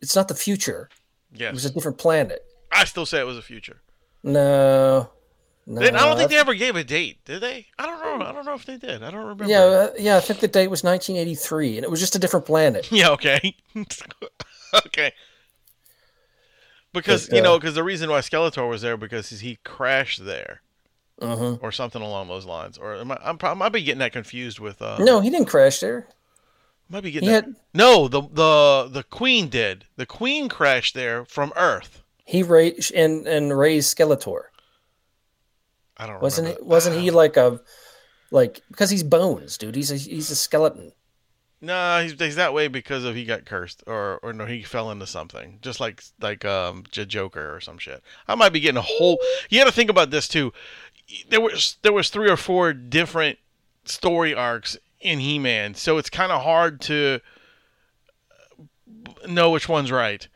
it's 0.00 0.16
not 0.16 0.28
the 0.28 0.34
future. 0.34 0.88
Yeah, 1.32 1.48
it 1.48 1.54
was 1.54 1.64
a 1.64 1.70
different 1.70 1.98
planet. 1.98 2.40
I 2.72 2.84
still 2.84 3.06
say 3.06 3.20
it 3.20 3.26
was 3.26 3.38
a 3.38 3.42
future. 3.42 3.82
No. 4.22 5.10
No, 5.66 5.82
I 5.82 5.90
don't 5.90 6.16
think 6.16 6.30
they 6.30 6.38
ever 6.38 6.54
gave 6.54 6.74
a 6.74 6.82
date, 6.82 7.24
did 7.24 7.42
they? 7.42 7.66
I 7.78 7.86
don't 7.86 8.00
know. 8.18 8.26
I 8.26 8.32
don't 8.32 8.44
know 8.44 8.54
if 8.54 8.64
they 8.66 8.76
did. 8.76 9.02
I 9.02 9.10
don't 9.10 9.20
remember. 9.20 9.44
Yeah, 9.46 9.60
uh, 9.60 9.90
yeah. 9.98 10.16
I 10.16 10.20
think 10.20 10.40
the 10.40 10.48
date 10.48 10.68
was 10.68 10.82
1983, 10.82 11.76
and 11.76 11.84
it 11.84 11.90
was 11.90 12.00
just 12.00 12.16
a 12.16 12.18
different 12.18 12.46
planet. 12.46 12.88
Yeah, 12.92 13.10
okay. 13.10 13.54
okay. 14.86 15.12
Because, 16.92 17.28
But, 17.28 17.36
you 17.36 17.42
know, 17.42 17.54
uh, 17.54 17.58
because 17.58 17.74
the 17.74 17.84
reason 17.84 18.10
why 18.10 18.18
Skeletor 18.18 18.68
was 18.68 18.82
there 18.82 18.96
because 18.96 19.30
he 19.30 19.58
crashed 19.62 20.24
there 20.24 20.62
uh-huh. 21.20 21.58
or 21.62 21.70
something 21.70 22.02
along 22.02 22.28
those 22.28 22.46
lines. 22.46 22.78
Or 22.78 22.96
am 22.96 23.12
I, 23.12 23.18
I'm 23.22 23.38
probably 23.38 23.58
might 23.60 23.68
be 23.68 23.82
getting 23.82 24.00
that 24.00 24.12
confused 24.12 24.58
with 24.58 24.82
uh 24.82 24.98
No, 24.98 25.20
he 25.20 25.30
didn't 25.30 25.46
crash 25.46 25.78
there. 25.80 26.08
might 26.88 27.02
be 27.04 27.12
getting 27.12 27.28
He 27.28 27.34
that. 27.34 27.44
had 27.44 27.56
No, 27.74 28.08
the 28.08 28.22
the 28.22 28.88
the 28.90 29.02
Queen 29.04 29.48
did. 29.48 29.84
The 29.96 30.06
Queen 30.06 30.48
crashed 30.48 30.94
there 30.94 31.24
from 31.24 31.52
Earth. 31.54 32.02
he 32.24 32.42
raised 32.42 32.92
and 32.92 33.26
and 33.26 33.56
raised 33.56 33.96
Skeletor. 33.96 34.44
I 36.00 36.06
don't 36.06 36.20
Wasn't 36.22 36.46
remember. 36.46 36.64
he? 36.64 36.68
Wasn't 36.68 36.96
he 37.00 37.10
like 37.10 37.36
a 37.36 37.60
like 38.30 38.62
because 38.68 38.88
he's 38.90 39.02
bones, 39.02 39.58
dude? 39.58 39.74
He's 39.76 39.90
a 39.90 39.96
he's 39.96 40.30
a 40.30 40.36
skeleton. 40.36 40.92
No, 41.62 42.00
he's, 42.02 42.12
he's 42.12 42.36
that 42.36 42.54
way 42.54 42.68
because 42.68 43.04
of 43.04 43.14
he 43.14 43.26
got 43.26 43.44
cursed 43.44 43.82
or 43.86 44.18
or 44.22 44.32
no, 44.32 44.46
he 44.46 44.62
fell 44.62 44.90
into 44.90 45.06
something. 45.06 45.58
Just 45.60 45.78
like 45.78 46.02
like 46.20 46.44
um 46.46 46.84
J- 46.90 47.04
Joker 47.04 47.54
or 47.54 47.60
some 47.60 47.76
shit. 47.76 48.02
I 48.26 48.34
might 48.34 48.54
be 48.54 48.60
getting 48.60 48.78
a 48.78 48.82
whole. 48.82 49.18
You 49.50 49.58
got 49.60 49.66
to 49.66 49.72
think 49.72 49.90
about 49.90 50.10
this 50.10 50.26
too. 50.26 50.54
There 51.28 51.40
was 51.40 51.76
there 51.82 51.92
was 51.92 52.08
three 52.08 52.30
or 52.30 52.38
four 52.38 52.72
different 52.72 53.38
story 53.84 54.34
arcs 54.34 54.78
in 55.00 55.18
He-Man, 55.20 55.74
so 55.74 55.98
it's 55.98 56.08
kind 56.08 56.32
of 56.32 56.42
hard 56.42 56.80
to 56.82 57.20
know 59.28 59.50
which 59.50 59.68
one's 59.68 59.92
right. 59.92 60.26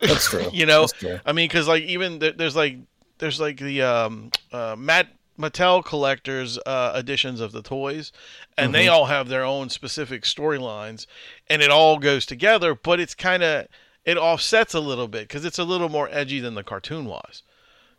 That's 0.00 0.28
true. 0.28 0.48
You 0.52 0.66
know, 0.66 0.86
true. 0.86 1.20
I 1.26 1.32
mean, 1.32 1.48
because 1.48 1.68
like 1.68 1.82
even 1.84 2.20
there, 2.20 2.32
there's 2.32 2.56
like 2.56 2.78
there's 3.20 3.40
like 3.40 3.58
the 3.58 3.82
um 3.82 4.30
uh 4.52 4.74
Matt 4.76 5.08
Mattel 5.40 5.82
collectors 5.84 6.58
uh, 6.66 6.92
editions 6.94 7.40
of 7.40 7.52
the 7.52 7.62
toys, 7.62 8.12
and 8.58 8.74
they 8.74 8.88
all 8.88 9.06
have 9.06 9.28
their 9.28 9.42
own 9.42 9.70
specific 9.70 10.22
storylines, 10.22 11.06
and 11.48 11.62
it 11.62 11.70
all 11.70 11.98
goes 11.98 12.26
together. 12.26 12.74
But 12.74 13.00
it's 13.00 13.14
kind 13.14 13.42
of 13.42 13.66
it 14.04 14.18
offsets 14.18 14.74
a 14.74 14.80
little 14.80 15.08
bit 15.08 15.28
because 15.28 15.44
it's 15.44 15.58
a 15.58 15.64
little 15.64 15.88
more 15.88 16.08
edgy 16.12 16.40
than 16.40 16.54
the 16.54 16.62
cartoon 16.62 17.06
was. 17.06 17.42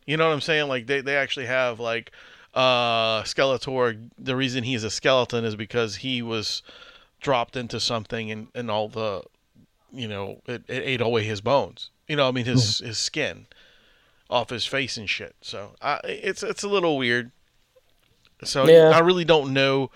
You 0.06 0.18
know 0.18 0.28
what 0.28 0.34
I'm 0.34 0.42
saying? 0.42 0.68
Like 0.68 0.88
they 0.88 1.02
they 1.02 1.16
actually 1.16 1.48
have 1.48 1.80
like 1.80 2.12
uh 2.54 3.24
Skeletor. 3.24 4.10
The 4.20 4.36
reason 4.36 4.64
he's 4.64 4.84
a 4.84 4.92
skeleton 4.92 5.44
is 5.44 5.56
because 5.56 5.98
he 5.98 6.22
was 6.22 6.62
dropped 7.22 7.56
into 7.56 7.80
something 7.80 8.32
and 8.32 8.48
and 8.54 8.70
all 8.70 8.88
the 8.88 9.24
you 9.92 10.08
know 10.08 10.42
it, 10.46 10.64
it 10.68 10.84
ate 10.86 11.02
away 11.02 11.24
his 11.24 11.42
bones. 11.42 11.90
You 12.08 12.16
know, 12.18 12.28
I 12.28 12.32
mean 12.32 12.46
his 12.46 12.80
his 12.80 12.98
skin 12.98 13.48
off 14.32 14.50
his 14.50 14.66
face 14.66 14.98
and 14.98 15.10
shit. 15.10 15.36
So 15.42 15.76
I, 15.82 16.00
it's 16.06 16.42
it's 16.42 16.64
a 16.64 16.70
little 16.70 16.98
weird. 16.98 17.32
So 18.44 18.66
Yeah. 18.68 18.90
I 18.90 19.00
really 19.00 19.26
don't 19.26 19.54
know 19.54 19.92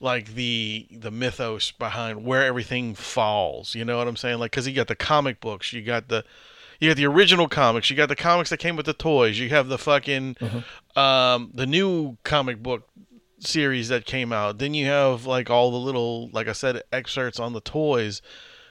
like 0.00 0.34
the 0.34 0.86
the 0.90 1.10
mythos 1.10 1.70
behind 1.70 2.24
where 2.24 2.44
everything 2.44 2.94
falls. 2.94 3.74
You 3.74 3.84
know 3.84 3.96
what 3.96 4.08
I'm 4.08 4.16
saying? 4.16 4.38
Like 4.38 4.50
because 4.50 4.66
you 4.68 4.74
got 4.74 4.88
the 4.88 4.96
comic 4.96 5.40
books, 5.40 5.72
you 5.72 5.80
got 5.82 6.08
the 6.08 6.24
you 6.80 6.90
got 6.90 6.96
the 6.96 7.06
original 7.06 7.48
comics, 7.48 7.88
you 7.90 7.96
got 7.96 8.08
the 8.08 8.16
comics 8.16 8.50
that 8.50 8.58
came 8.58 8.76
with 8.76 8.86
the 8.86 8.92
toys, 8.92 9.38
you 9.38 9.48
have 9.50 9.68
the 9.68 9.78
fucking 9.78 10.36
um 10.96 11.50
the 11.54 11.66
new 11.66 12.18
comic 12.24 12.62
book 12.62 12.88
series 13.40 13.88
that 13.88 14.04
came 14.04 14.32
out. 14.32 14.58
Then 14.58 14.74
you 14.74 14.86
have 14.86 15.24
like 15.24 15.50
all 15.50 15.70
the 15.70 15.78
little, 15.78 16.28
like 16.30 16.48
I 16.48 16.52
said, 16.52 16.82
excerpts 16.92 17.38
on 17.38 17.52
the 17.52 17.60
toys. 17.60 18.20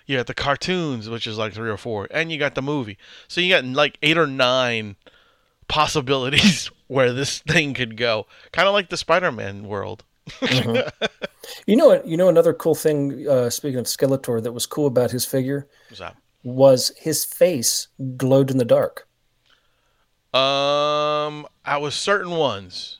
You 0.07 0.17
got 0.17 0.25
the 0.27 0.33
cartoons, 0.33 1.09
which 1.09 1.27
is 1.27 1.37
like 1.37 1.53
three 1.53 1.69
or 1.69 1.77
four, 1.77 2.07
and 2.09 2.31
you 2.31 2.39
got 2.39 2.55
the 2.55 2.61
movie. 2.63 2.97
So 3.27 3.39
you 3.41 3.53
got 3.53 3.63
like 3.65 3.97
eight 4.01 4.17
or 4.17 4.25
nine 4.25 4.95
possibilities 5.67 6.71
where 6.87 7.13
this 7.13 7.39
thing 7.39 7.73
could 7.75 7.95
go. 7.97 8.25
Kind 8.51 8.67
of 8.67 8.73
like 8.73 8.89
the 8.89 8.97
Spider-Man 8.97 9.67
world. 9.67 10.03
You 11.65 11.77
know 11.77 11.87
what? 11.87 12.05
You 12.05 12.17
know 12.17 12.27
another 12.27 12.53
cool 12.53 12.75
thing. 12.75 13.25
Uh, 13.25 13.49
speaking 13.49 13.79
of 13.79 13.85
Skeletor, 13.85 14.43
that 14.43 14.51
was 14.51 14.65
cool 14.65 14.85
about 14.85 15.11
his 15.11 15.25
figure 15.25 15.65
What's 15.87 15.99
that? 15.99 16.17
was 16.43 16.91
his 16.97 17.23
face 17.23 17.87
glowed 18.17 18.51
in 18.51 18.57
the 18.57 18.65
dark. 18.65 19.07
Um, 20.33 21.47
I 21.63 21.77
was 21.79 21.95
certain 21.95 22.31
ones. 22.31 22.99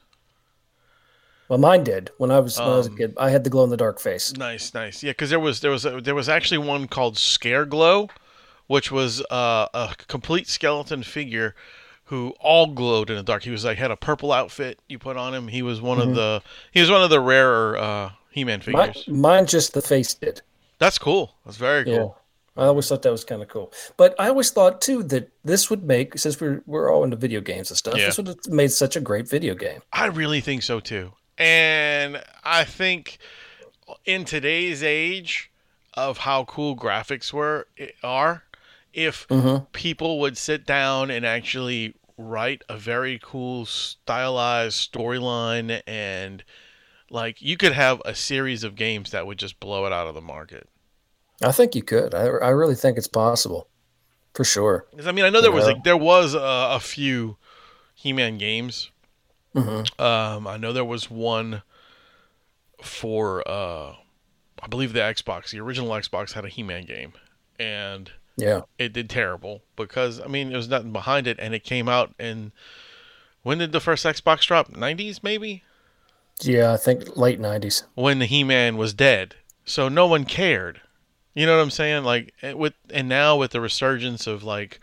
Well, 1.49 1.59
mine 1.59 1.83
did 1.83 2.09
when 2.17 2.29
I 2.31 2.39
was 2.39 2.59
when 2.59 2.67
I 2.67 2.75
was 2.77 2.87
a 2.87 2.91
Um, 2.91 2.97
kid. 2.97 3.13
I 3.17 3.29
had 3.29 3.43
the 3.43 3.49
glow 3.49 3.63
in 3.63 3.69
the 3.69 3.77
dark 3.77 3.99
face. 3.99 4.33
Nice, 4.33 4.73
nice. 4.73 5.01
Yeah, 5.03 5.11
because 5.11 5.29
there 5.29 5.39
was 5.39 5.61
there 5.61 5.71
was 5.71 5.85
a, 5.85 6.01
there 6.01 6.15
was 6.15 6.27
actually 6.29 6.57
one 6.57 6.87
called 6.87 7.17
Scare 7.17 7.65
Glow, 7.65 8.09
which 8.67 8.91
was 8.91 9.21
uh, 9.31 9.67
a 9.73 9.95
complete 10.07 10.47
skeleton 10.47 11.03
figure 11.03 11.55
who 12.05 12.33
all 12.39 12.67
glowed 12.67 13.09
in 13.09 13.15
the 13.17 13.23
dark. 13.23 13.43
He 13.43 13.49
was 13.49 13.63
like 13.65 13.77
had 13.77 13.91
a 13.91 13.95
purple 13.97 14.31
outfit 14.31 14.79
you 14.89 14.99
put 14.99 15.15
on 15.17 15.33
him. 15.33 15.47
He 15.47 15.61
was 15.61 15.81
one 15.81 15.99
of 15.99 16.15
the 16.15 16.41
he 16.71 16.81
was 16.81 16.91
one 16.91 17.01
of 17.03 17.09
the 17.09 17.19
rarer 17.21 17.77
uh, 17.77 18.11
He-Man 18.29 18.61
Mine, 18.67 18.93
figures. 18.93 19.07
mine 19.07 19.45
just 19.45 19.73
the 19.73 19.81
face 19.81 20.13
did. 20.13 20.41
That's 20.79 20.97
cool. 20.97 21.35
That's 21.45 21.57
very 21.57 21.85
cool. 21.85 21.93
Yeah. 22.57 22.63
I 22.63 22.65
always 22.67 22.87
thought 22.89 23.03
that 23.03 23.11
was 23.11 23.23
kind 23.23 23.41
of 23.43 23.47
cool. 23.49 23.71
But 23.97 24.15
I 24.19 24.29
always 24.29 24.49
thought 24.49 24.81
too 24.81 25.03
that 25.03 25.29
this 25.45 25.69
would 25.69 25.83
make 25.83 26.17
since 26.17 26.41
we're 26.41 26.61
we're 26.65 26.91
all 26.91 27.03
into 27.03 27.15
video 27.15 27.39
games 27.39 27.69
and 27.71 27.77
stuff, 27.77 27.95
Yeah. 27.97 28.07
this 28.07 28.17
would 28.17 28.27
have 28.27 28.47
made 28.47 28.71
such 28.71 28.95
a 28.95 28.99
great 28.99 29.29
video 29.29 29.53
game. 29.53 29.81
I 29.93 30.07
really 30.07 30.41
think 30.41 30.63
so 30.63 30.79
too. 30.79 31.13
And 31.37 32.23
I 32.43 32.63
think 32.63 33.19
in 34.05 34.25
today's 34.25 34.83
age 34.83 35.51
of 35.93 36.19
how 36.19 36.45
cool 36.45 36.75
graphics 36.75 37.31
were 37.31 37.67
are, 38.03 38.43
if 38.93 39.27
mm-hmm. 39.27 39.65
people 39.71 40.19
would 40.19 40.37
sit 40.37 40.65
down 40.65 41.11
and 41.11 41.25
actually 41.25 41.95
write 42.17 42.63
a 42.67 42.77
very 42.77 43.19
cool 43.21 43.65
stylized 43.65 44.91
storyline 44.91 45.81
and 45.85 46.43
like 47.11 47.41
you 47.41 47.55
could 47.55 47.73
have 47.73 48.01
a 48.05 48.15
series 48.15 48.63
of 48.63 48.75
games 48.75 49.11
that 49.11 49.27
would 49.27 49.37
just 49.37 49.59
blow 49.59 49.85
it 49.85 49.93
out 49.93 50.07
of 50.07 50.15
the 50.15 50.21
market. 50.21 50.67
I 51.43 51.51
think 51.51 51.75
you 51.75 51.83
could. 51.83 52.15
I, 52.15 52.23
I 52.23 52.49
really 52.49 52.73
think 52.73 52.97
it's 52.97 53.07
possible, 53.07 53.67
for 54.33 54.43
sure. 54.43 54.87
I 55.05 55.11
mean, 55.11 55.23
I 55.23 55.29
know 55.29 55.41
there 55.41 55.51
was 55.51 55.67
Yeah. 55.67 55.73
like 55.73 55.83
there 55.83 55.95
was 55.97 56.33
a, 56.33 56.39
a 56.39 56.79
few 56.79 57.37
He-Man 57.93 58.39
games. 58.39 58.89
Mhm. 59.57 59.99
Um, 59.99 60.47
I 60.47 60.57
know 60.57 60.71
there 60.73 60.85
was 60.85 61.09
one 61.09 61.63
for 62.81 63.47
uh, 63.47 63.93
I 64.61 64.67
believe 64.69 64.93
the 64.93 64.99
Xbox. 64.99 65.51
The 65.51 65.59
original 65.59 65.89
Xbox 65.89 66.33
had 66.33 66.45
a 66.45 66.49
He-Man 66.49 66.85
game, 66.85 67.13
and 67.59 68.11
Yeah. 68.35 68.61
it 68.77 68.93
did 68.93 69.09
terrible 69.09 69.63
because 69.75 70.19
I 70.21 70.27
mean 70.27 70.49
there 70.49 70.57
was 70.57 70.67
nothing 70.69 70.91
behind 70.93 71.27
it, 71.27 71.37
and 71.39 71.53
it 71.53 71.63
came 71.63 71.87
out 71.89 72.13
in 72.19 72.51
when 73.43 73.57
did 73.59 73.71
the 73.71 73.79
first 73.79 74.05
Xbox 74.05 74.45
drop? 74.45 74.69
Nineties 74.75 75.23
maybe. 75.23 75.63
Yeah, 76.41 76.71
I 76.73 76.77
think 76.77 77.17
late 77.17 77.39
'90s. 77.39 77.83
when 77.95 78.19
the 78.19 78.25
He-Man 78.27 78.77
was 78.77 78.93
dead. 78.93 79.35
So 79.65 79.89
no 79.89 80.05
one 80.07 80.23
cared. 80.23 80.81
You 81.33 81.45
know 81.45 81.55
what 81.57 81.63
I'm 81.63 81.71
saying? 81.71 82.03
Like 82.03 82.33
eh, 82.41 82.53
with 82.53 82.73
and 82.91 83.09
now 83.09 83.35
with 83.37 83.51
the 83.51 83.61
resurgence 83.61 84.27
of 84.27 84.43
like 84.43 84.79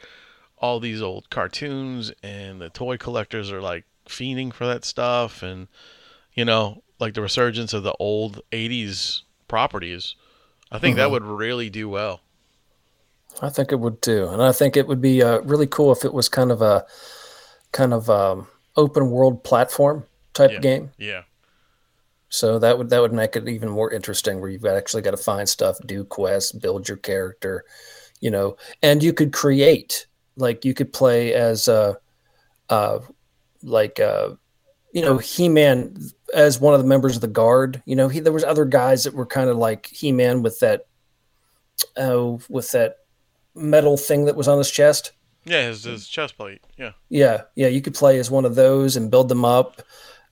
all 0.59 0.81
these 0.81 1.03
old 1.03 1.31
cartoons 1.31 2.13
and 2.23 2.61
the 2.61 2.71
toy 2.71 2.97
collectors 2.97 3.53
are 3.53 3.61
like 3.61 3.85
fiending 4.07 4.53
for 4.53 4.67
that 4.67 4.85
stuff 4.85 5.43
and 5.43 5.69
you 6.35 6.45
know, 6.45 6.83
like 6.99 7.15
the 7.15 7.23
resurgence 7.23 7.73
of 7.73 7.83
the 7.83 7.95
old 8.01 8.43
80s 8.53 9.23
properties. 9.49 10.17
I 10.71 10.79
think 10.79 10.97
that 10.97 11.11
would 11.11 11.23
really 11.25 11.71
do 11.71 11.89
well. 11.89 12.21
I 13.43 13.51
think 13.51 13.73
it 13.73 13.81
would 13.81 14.01
too, 14.03 14.29
and 14.29 14.43
I 14.43 14.53
think 14.53 14.77
it 14.77 14.87
would 14.87 15.01
be 15.01 15.23
uh, 15.23 15.41
really 15.41 15.67
cool 15.67 15.93
if 15.93 16.05
it 16.05 16.15
was 16.15 16.29
kind 16.29 16.51
of 16.53 16.63
a 16.63 16.85
kind 17.73 17.93
of 17.93 18.09
um, 18.09 18.47
open 18.77 19.11
world 19.11 19.43
platform 19.45 20.07
type 20.33 20.53
Yeah. 20.53 20.59
game. 20.61 20.91
Yeah. 20.99 21.23
So 22.29 22.59
that 22.59 22.79
would 22.79 22.91
that 22.91 23.01
would 23.01 23.13
make 23.13 23.37
it 23.37 23.49
even 23.49 23.69
more 23.69 23.93
interesting, 23.93 24.41
where 24.41 24.51
you've 24.51 24.65
actually 24.67 25.03
got 25.03 25.13
to 25.13 25.17
find 25.17 25.49
stuff, 25.49 25.79
do 25.87 26.05
quests, 26.05 26.53
build 26.53 26.89
your 26.89 26.97
character, 26.97 27.65
you 28.21 28.31
know, 28.31 28.57
and 28.83 29.03
you 29.03 29.13
could 29.13 29.33
create 29.33 30.07
like 30.37 30.65
you 30.65 30.75
could 30.75 30.93
play 30.93 31.33
as 31.33 31.69
uh, 31.69 31.95
uh, 32.71 32.99
like 33.65 33.99
uh, 33.99 34.31
you 34.95 35.03
know, 35.03 35.19
He 35.19 35.49
Man 35.49 35.97
as 36.33 36.61
one 36.61 36.73
of 36.73 36.81
the 36.81 36.87
members 36.87 37.17
of 37.17 37.21
the 37.21 37.29
guard. 37.29 37.83
You 37.85 37.97
know, 37.97 38.09
he 38.09 38.21
there 38.21 38.33
was 38.33 38.45
other 38.45 38.65
guys 38.65 39.05
that 39.05 39.15
were 39.15 39.27
kind 39.27 39.51
of 39.51 39.57
like 39.57 39.87
He 39.87 40.13
Man 40.13 40.43
with 40.43 40.61
that, 40.61 40.87
oh, 41.97 42.41
with 42.49 42.71
that 42.73 42.99
metal 43.57 43.97
thing 43.97 44.27
that 44.27 44.37
was 44.37 44.47
on 44.47 44.59
his 44.59 44.71
chest. 44.71 45.13
Yeah, 45.45 45.67
his, 45.67 45.85
his 45.85 46.09
chest 46.09 46.37
plate. 46.37 46.63
Yeah. 46.79 46.93
Yeah, 47.09 47.43
yeah, 47.57 47.67
you 47.67 47.83
could 47.83 47.95
play 47.95 48.19
as 48.19 48.31
one 48.31 48.45
of 48.45 48.55
those 48.55 48.97
and 48.97 49.11
build 49.11 49.29
them 49.29 49.45
up. 49.45 49.83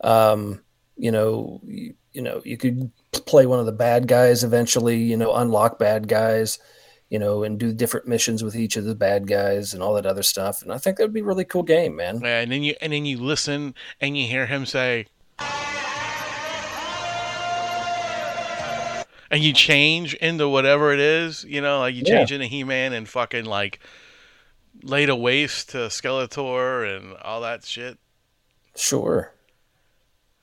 Um, 0.02 0.62
you 0.96 1.10
know, 1.10 1.60
you, 1.64 1.94
you 2.12 2.22
know, 2.22 2.40
you 2.44 2.56
could 2.56 2.90
play 3.26 3.46
one 3.46 3.58
of 3.58 3.66
the 3.66 3.72
bad 3.72 4.06
guys 4.06 4.44
eventually. 4.44 5.02
You 5.02 5.16
know, 5.16 5.34
unlock 5.34 5.78
bad 5.78 6.06
guys. 6.06 6.60
You 7.12 7.19
know, 7.19 7.42
and 7.42 7.59
do 7.59 7.75
different 7.75 8.09
missions 8.09 8.42
with 8.42 8.57
each 8.57 8.76
of 8.78 8.85
the 8.87 8.95
bad 8.95 9.26
guys 9.26 9.75
and 9.75 9.83
all 9.83 9.92
that 9.95 10.07
other 10.07 10.23
stuff. 10.23 10.62
And 10.62 10.73
I 10.73 10.78
think 10.78 10.97
that 10.97 11.02
would 11.04 11.12
be 11.12 11.21
a 11.21 11.25
really 11.25 11.45
cool 11.45 11.62
game, 11.62 11.95
man. 11.97 12.21
Yeah, 12.23 12.40
and 12.40 12.50
then 12.50 12.62
you 12.62 12.75
and 12.81 12.90
then 12.92 13.04
you 13.04 13.19
listen 13.19 13.75
and 14.00 14.16
you 14.16 14.26
hear 14.26 14.47
him 14.47 14.64
say 14.64 15.07
and 19.31 19.42
you 19.42 19.52
change 19.52 20.14
into 20.14 20.49
whatever 20.49 20.92
it 20.92 21.00
is, 21.00 21.45
you 21.45 21.61
know, 21.61 21.81
like 21.81 21.95
you 21.95 22.02
Yeah. 22.04 22.19
change 22.19 22.33
into 22.33 22.47
He-Man 22.47 22.92
and 22.92 23.09
fucking 23.09 23.45
like 23.47 23.81
laid 24.83 25.09
a 25.09 25.16
waste 25.16 25.71
to 25.71 25.78
Skeletor 25.88 26.97
and 26.97 27.16
all 27.23 27.40
that 27.42 27.64
shit. 27.64 27.99
Sure, 28.76 29.33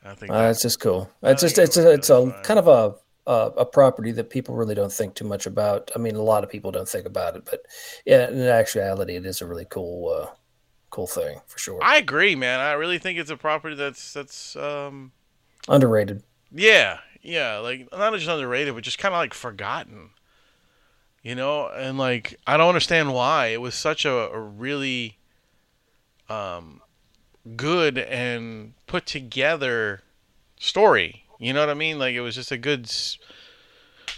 I 0.03 0.13
think 0.15 0.31
uh, 0.31 0.37
that- 0.43 0.49
it's 0.51 0.61
just 0.61 0.79
cool. 0.79 1.09
It's 1.23 1.41
just 1.41 1.57
it's 1.57 1.77
a 1.77 1.91
it's 1.91 2.09
a 2.09 2.15
really 2.15 2.31
fun. 2.31 2.43
kind 2.43 2.59
of 2.59 2.67
a, 2.67 2.95
a 3.29 3.51
a 3.57 3.65
property 3.65 4.11
that 4.13 4.29
people 4.29 4.55
really 4.55 4.75
don't 4.75 4.91
think 4.91 5.13
too 5.13 5.25
much 5.25 5.45
about. 5.45 5.91
I 5.95 5.99
mean, 5.99 6.15
a 6.15 6.21
lot 6.21 6.43
of 6.43 6.49
people 6.49 6.71
don't 6.71 6.89
think 6.89 7.05
about 7.05 7.35
it, 7.35 7.45
but 7.45 7.61
yeah, 8.05 8.27
in 8.27 8.41
actuality, 8.41 9.15
it 9.15 9.25
is 9.25 9.41
a 9.41 9.45
really 9.45 9.67
cool 9.69 10.09
uh, 10.09 10.29
cool 10.89 11.07
thing 11.07 11.39
for 11.45 11.59
sure. 11.59 11.79
I 11.83 11.97
agree, 11.97 12.35
man. 12.35 12.59
I 12.59 12.73
really 12.73 12.97
think 12.97 13.19
it's 13.19 13.29
a 13.29 13.37
property 13.37 13.75
that's 13.75 14.13
that's 14.13 14.55
um 14.55 15.11
Underrated. 15.67 16.23
Yeah, 16.51 16.99
yeah, 17.21 17.57
like 17.57 17.87
not 17.91 18.13
just 18.13 18.27
underrated, 18.27 18.73
but 18.73 18.83
just 18.83 18.97
kind 18.97 19.13
of 19.13 19.19
like 19.19 19.35
forgotten. 19.35 20.09
You 21.21 21.35
know, 21.35 21.67
and 21.67 21.97
like 21.97 22.39
I 22.47 22.57
don't 22.57 22.69
understand 22.69 23.13
why 23.13 23.47
it 23.47 23.61
was 23.61 23.75
such 23.75 24.05
a, 24.05 24.11
a 24.11 24.39
really 24.39 25.19
um 26.29 26.81
good 27.55 27.97
and 27.99 28.73
put 28.87 29.05
together 29.05 30.01
story. 30.59 31.25
You 31.39 31.53
know 31.53 31.61
what 31.61 31.69
I 31.69 31.73
mean? 31.73 31.97
Like 31.97 32.13
it 32.13 32.21
was 32.21 32.35
just 32.35 32.51
a 32.51 32.57
good, 32.57 32.91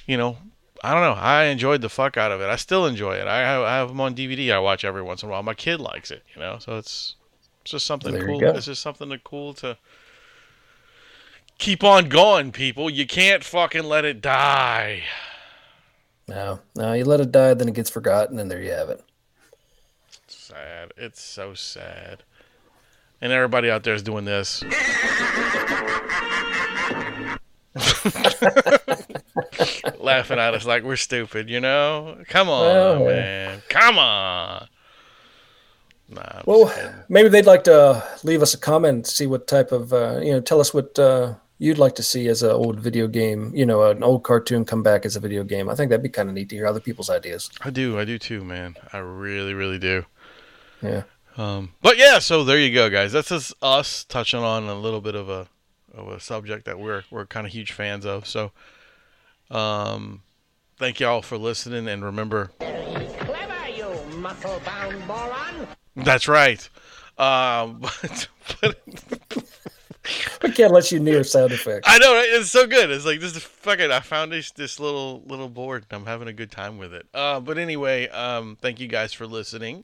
you 0.06 0.18
know. 0.18 0.38
I 0.84 0.94
don't 0.94 1.04
know. 1.04 1.22
I 1.22 1.44
enjoyed 1.46 1.82
the 1.82 1.90
fuck 1.90 2.18
out 2.18 2.32
of 2.32 2.42
it. 2.42 2.50
I 2.50 2.56
still 2.56 2.88
enjoy 2.88 3.14
it. 3.18 3.28
I 3.28 3.38
have, 3.42 3.62
I 3.62 3.76
have 3.78 3.90
them 3.90 4.02
on 4.02 4.16
DVD. 4.16 4.52
I 4.52 4.58
watch 4.58 4.84
every 4.84 5.04
once 5.04 5.22
in 5.22 5.30
a 5.30 5.32
while. 5.32 5.44
My 5.44 5.54
kid 5.54 5.80
likes 5.80 6.10
it, 6.10 6.24
you 6.34 6.42
know. 6.42 6.58
So 6.60 6.78
it's 6.78 7.16
it's 7.62 7.72
just 7.72 7.86
something 7.86 8.12
There 8.14 8.26
cool. 8.26 8.40
go. 8.40 8.50
It's 8.50 8.66
just 8.66 8.82
something 8.82 9.10
to 9.10 9.20
cool 9.20 9.54
to 9.56 9.78
keep 11.60 11.84
on 11.84 12.10
going, 12.10 12.52
people. 12.52 12.90
You 12.90 13.06
can't 13.06 13.44
fucking 13.44 13.84
let 13.84 14.06
it 14.06 14.22
die. 14.22 15.04
No, 16.28 16.62
no, 16.76 16.94
you 16.94 17.06
let 17.06 17.20
it 17.22 17.32
die, 17.32 17.54
then 17.54 17.68
it 17.70 17.76
gets 17.76 17.90
forgotten, 17.92 18.40
and 18.40 18.50
there 18.50 18.62
you 18.62 18.72
have 18.72 18.90
it. 18.90 19.04
Sad. 20.28 20.94
It's 20.98 21.22
so 21.22 21.54
sad. 21.54 22.24
And 23.22 23.32
everybody 23.32 23.70
out 23.70 23.84
there 23.84 23.94
is 23.94 24.02
doing 24.02 24.26
this. 24.26 24.64
Laughing 30.00 30.40
at 30.40 30.54
us 30.54 30.66
like 30.66 30.84
we're 30.84 30.96
stupid, 30.96 31.50
you 31.50 31.60
know? 31.60 32.18
Come 32.28 32.50
on, 32.50 32.66
Well, 32.66 33.06
man. 33.06 33.62
Come 33.70 33.98
on. 33.98 34.68
Nah, 36.10 36.42
Well, 36.46 36.74
maybe 37.08 37.30
they'd 37.30 37.46
like 37.46 37.64
to 37.66 38.04
leave 38.24 38.42
us 38.42 38.54
a 38.54 38.58
comment, 38.58 39.08
see 39.08 39.28
what 39.28 39.48
type 39.48 39.72
of, 39.72 39.94
uh, 39.94 40.20
you 40.22 40.34
know, 40.34 40.42
tell 40.42 40.60
us 40.60 40.74
what 40.74 40.98
uh, 41.00 41.36
you'd 41.58 41.78
like 41.78 41.96
to 41.96 42.04
see 42.04 42.28
as 42.28 42.44
an 42.44 42.52
old 42.52 42.80
video 42.80 43.08
game, 43.08 43.52
you 43.56 43.66
know, 43.66 43.90
an 43.90 44.04
old 44.04 44.24
cartoon 44.24 44.66
come 44.66 44.84
back 44.84 45.06
as 45.06 45.16
a 45.16 45.22
video 45.22 45.44
game. 45.44 45.70
I 45.70 45.76
think 45.76 45.90
that'd 45.90 46.04
be 46.04 46.10
kind 46.10 46.28
of 46.28 46.36
neat 46.36 46.50
to 46.50 46.56
hear 46.56 46.68
other 46.68 46.82
people's 46.82 47.10
ideas. 47.10 47.50
I 47.62 47.70
do. 47.70 47.98
I 47.98 48.04
do 48.04 48.20
too, 48.20 48.44
man. 48.44 48.76
I 48.92 48.98
really, 48.98 49.54
really 49.54 49.80
do. 49.80 50.06
Yeah. 50.82 51.04
Um, 51.38 51.72
but 51.82 51.98
yeah, 51.98 52.20
so 52.20 52.44
there 52.44 52.60
you 52.60 52.74
go, 52.74 52.90
guys. 52.90 53.14
That's 53.14 53.30
just 53.30 53.54
us 53.62 54.04
touching 54.04 54.42
on 54.42 54.66
a 54.66 54.76
little 54.76 55.00
bit 55.00 55.16
of 55.16 55.30
a 55.30 55.48
of 55.94 56.08
a 56.08 56.20
subject 56.20 56.66
that 56.66 56.80
we're 56.80 57.04
we're 57.12 57.26
kind 57.26 57.46
of 57.46 57.54
huge 57.54 57.72
fans 57.72 58.06
of. 58.06 58.28
So, 58.28 58.52
um, 59.50 60.22
thank 60.78 61.00
y'all 61.00 61.22
for 61.22 61.38
listening, 61.38 61.88
and 61.88 62.04
remember, 62.04 62.52
Clever, 62.60 63.70
you 63.70 64.18
muscle-bound 64.18 65.08
moron! 65.08 65.68
that's 65.96 66.28
right. 66.28 66.68
Um, 67.18 67.82
but, 68.02 68.28
but 68.62 68.82
We 70.42 70.52
can't 70.52 70.74
let 70.74 70.92
you 70.92 71.00
near 71.00 71.24
sound 71.24 71.52
effects. 71.52 71.88
I 71.88 72.00
know 72.00 72.14
right? 72.16 72.28
it's 72.30 72.50
so 72.50 72.66
good. 72.66 72.90
It's 72.90 73.06
like 73.06 73.20
this 73.20 73.36
is 73.36 73.44
fucking. 73.44 73.92
I 73.92 74.00
found 74.00 74.32
this 74.32 74.52
this 74.52 74.80
little 74.80 75.22
little 75.28 75.50
board. 75.50 75.86
and 75.90 76.00
I'm 76.02 76.08
having 76.08 76.28
a 76.28 76.34
good 76.34 76.52
time 76.52 76.78
with 76.78 76.94
it. 76.94 77.06
Uh, 77.14 77.40
but 77.40 77.58
anyway, 77.58 78.08
um, 78.10 78.58
thank 78.62 78.80
you 78.80 78.88
guys 78.88 79.14
for 79.14 79.28
listening. 79.28 79.84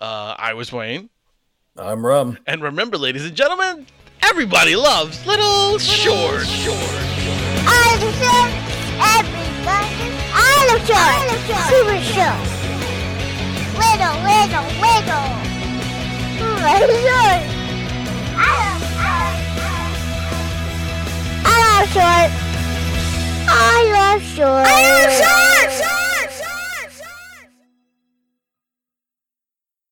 Uh, 0.00 0.34
I 0.36 0.54
was 0.54 0.72
Wayne. 0.72 1.10
I'm 1.76 2.04
Rum. 2.04 2.38
And 2.46 2.62
remember, 2.62 2.98
ladies 2.98 3.24
and 3.24 3.36
gentlemen, 3.36 3.86
everybody 4.22 4.76
loves 4.76 5.24
little 5.26 5.78
short. 5.78 6.46
I 7.64 7.98
love 8.00 8.14
short. 8.20 8.52
Everybody. 9.18 9.90
I 10.34 10.66
love 10.68 10.82
short. 10.86 11.16
Super 11.70 12.00
short. 12.14 12.42
Wiggle, 13.78 14.16
wiggle, 14.26 14.68
wiggle. 14.82 15.30
Little 16.62 16.96
short. 17.02 17.42
I 18.34 18.50
love, 18.62 18.82
I 18.98 19.14
love, 19.14 19.82
I 21.44 21.56
love 21.68 21.88
short. 21.92 22.30
I 23.48 23.78
love 23.92 24.22
short. 24.22 24.66
I 24.66 24.70
love 25.02 25.12
short. 25.18 25.51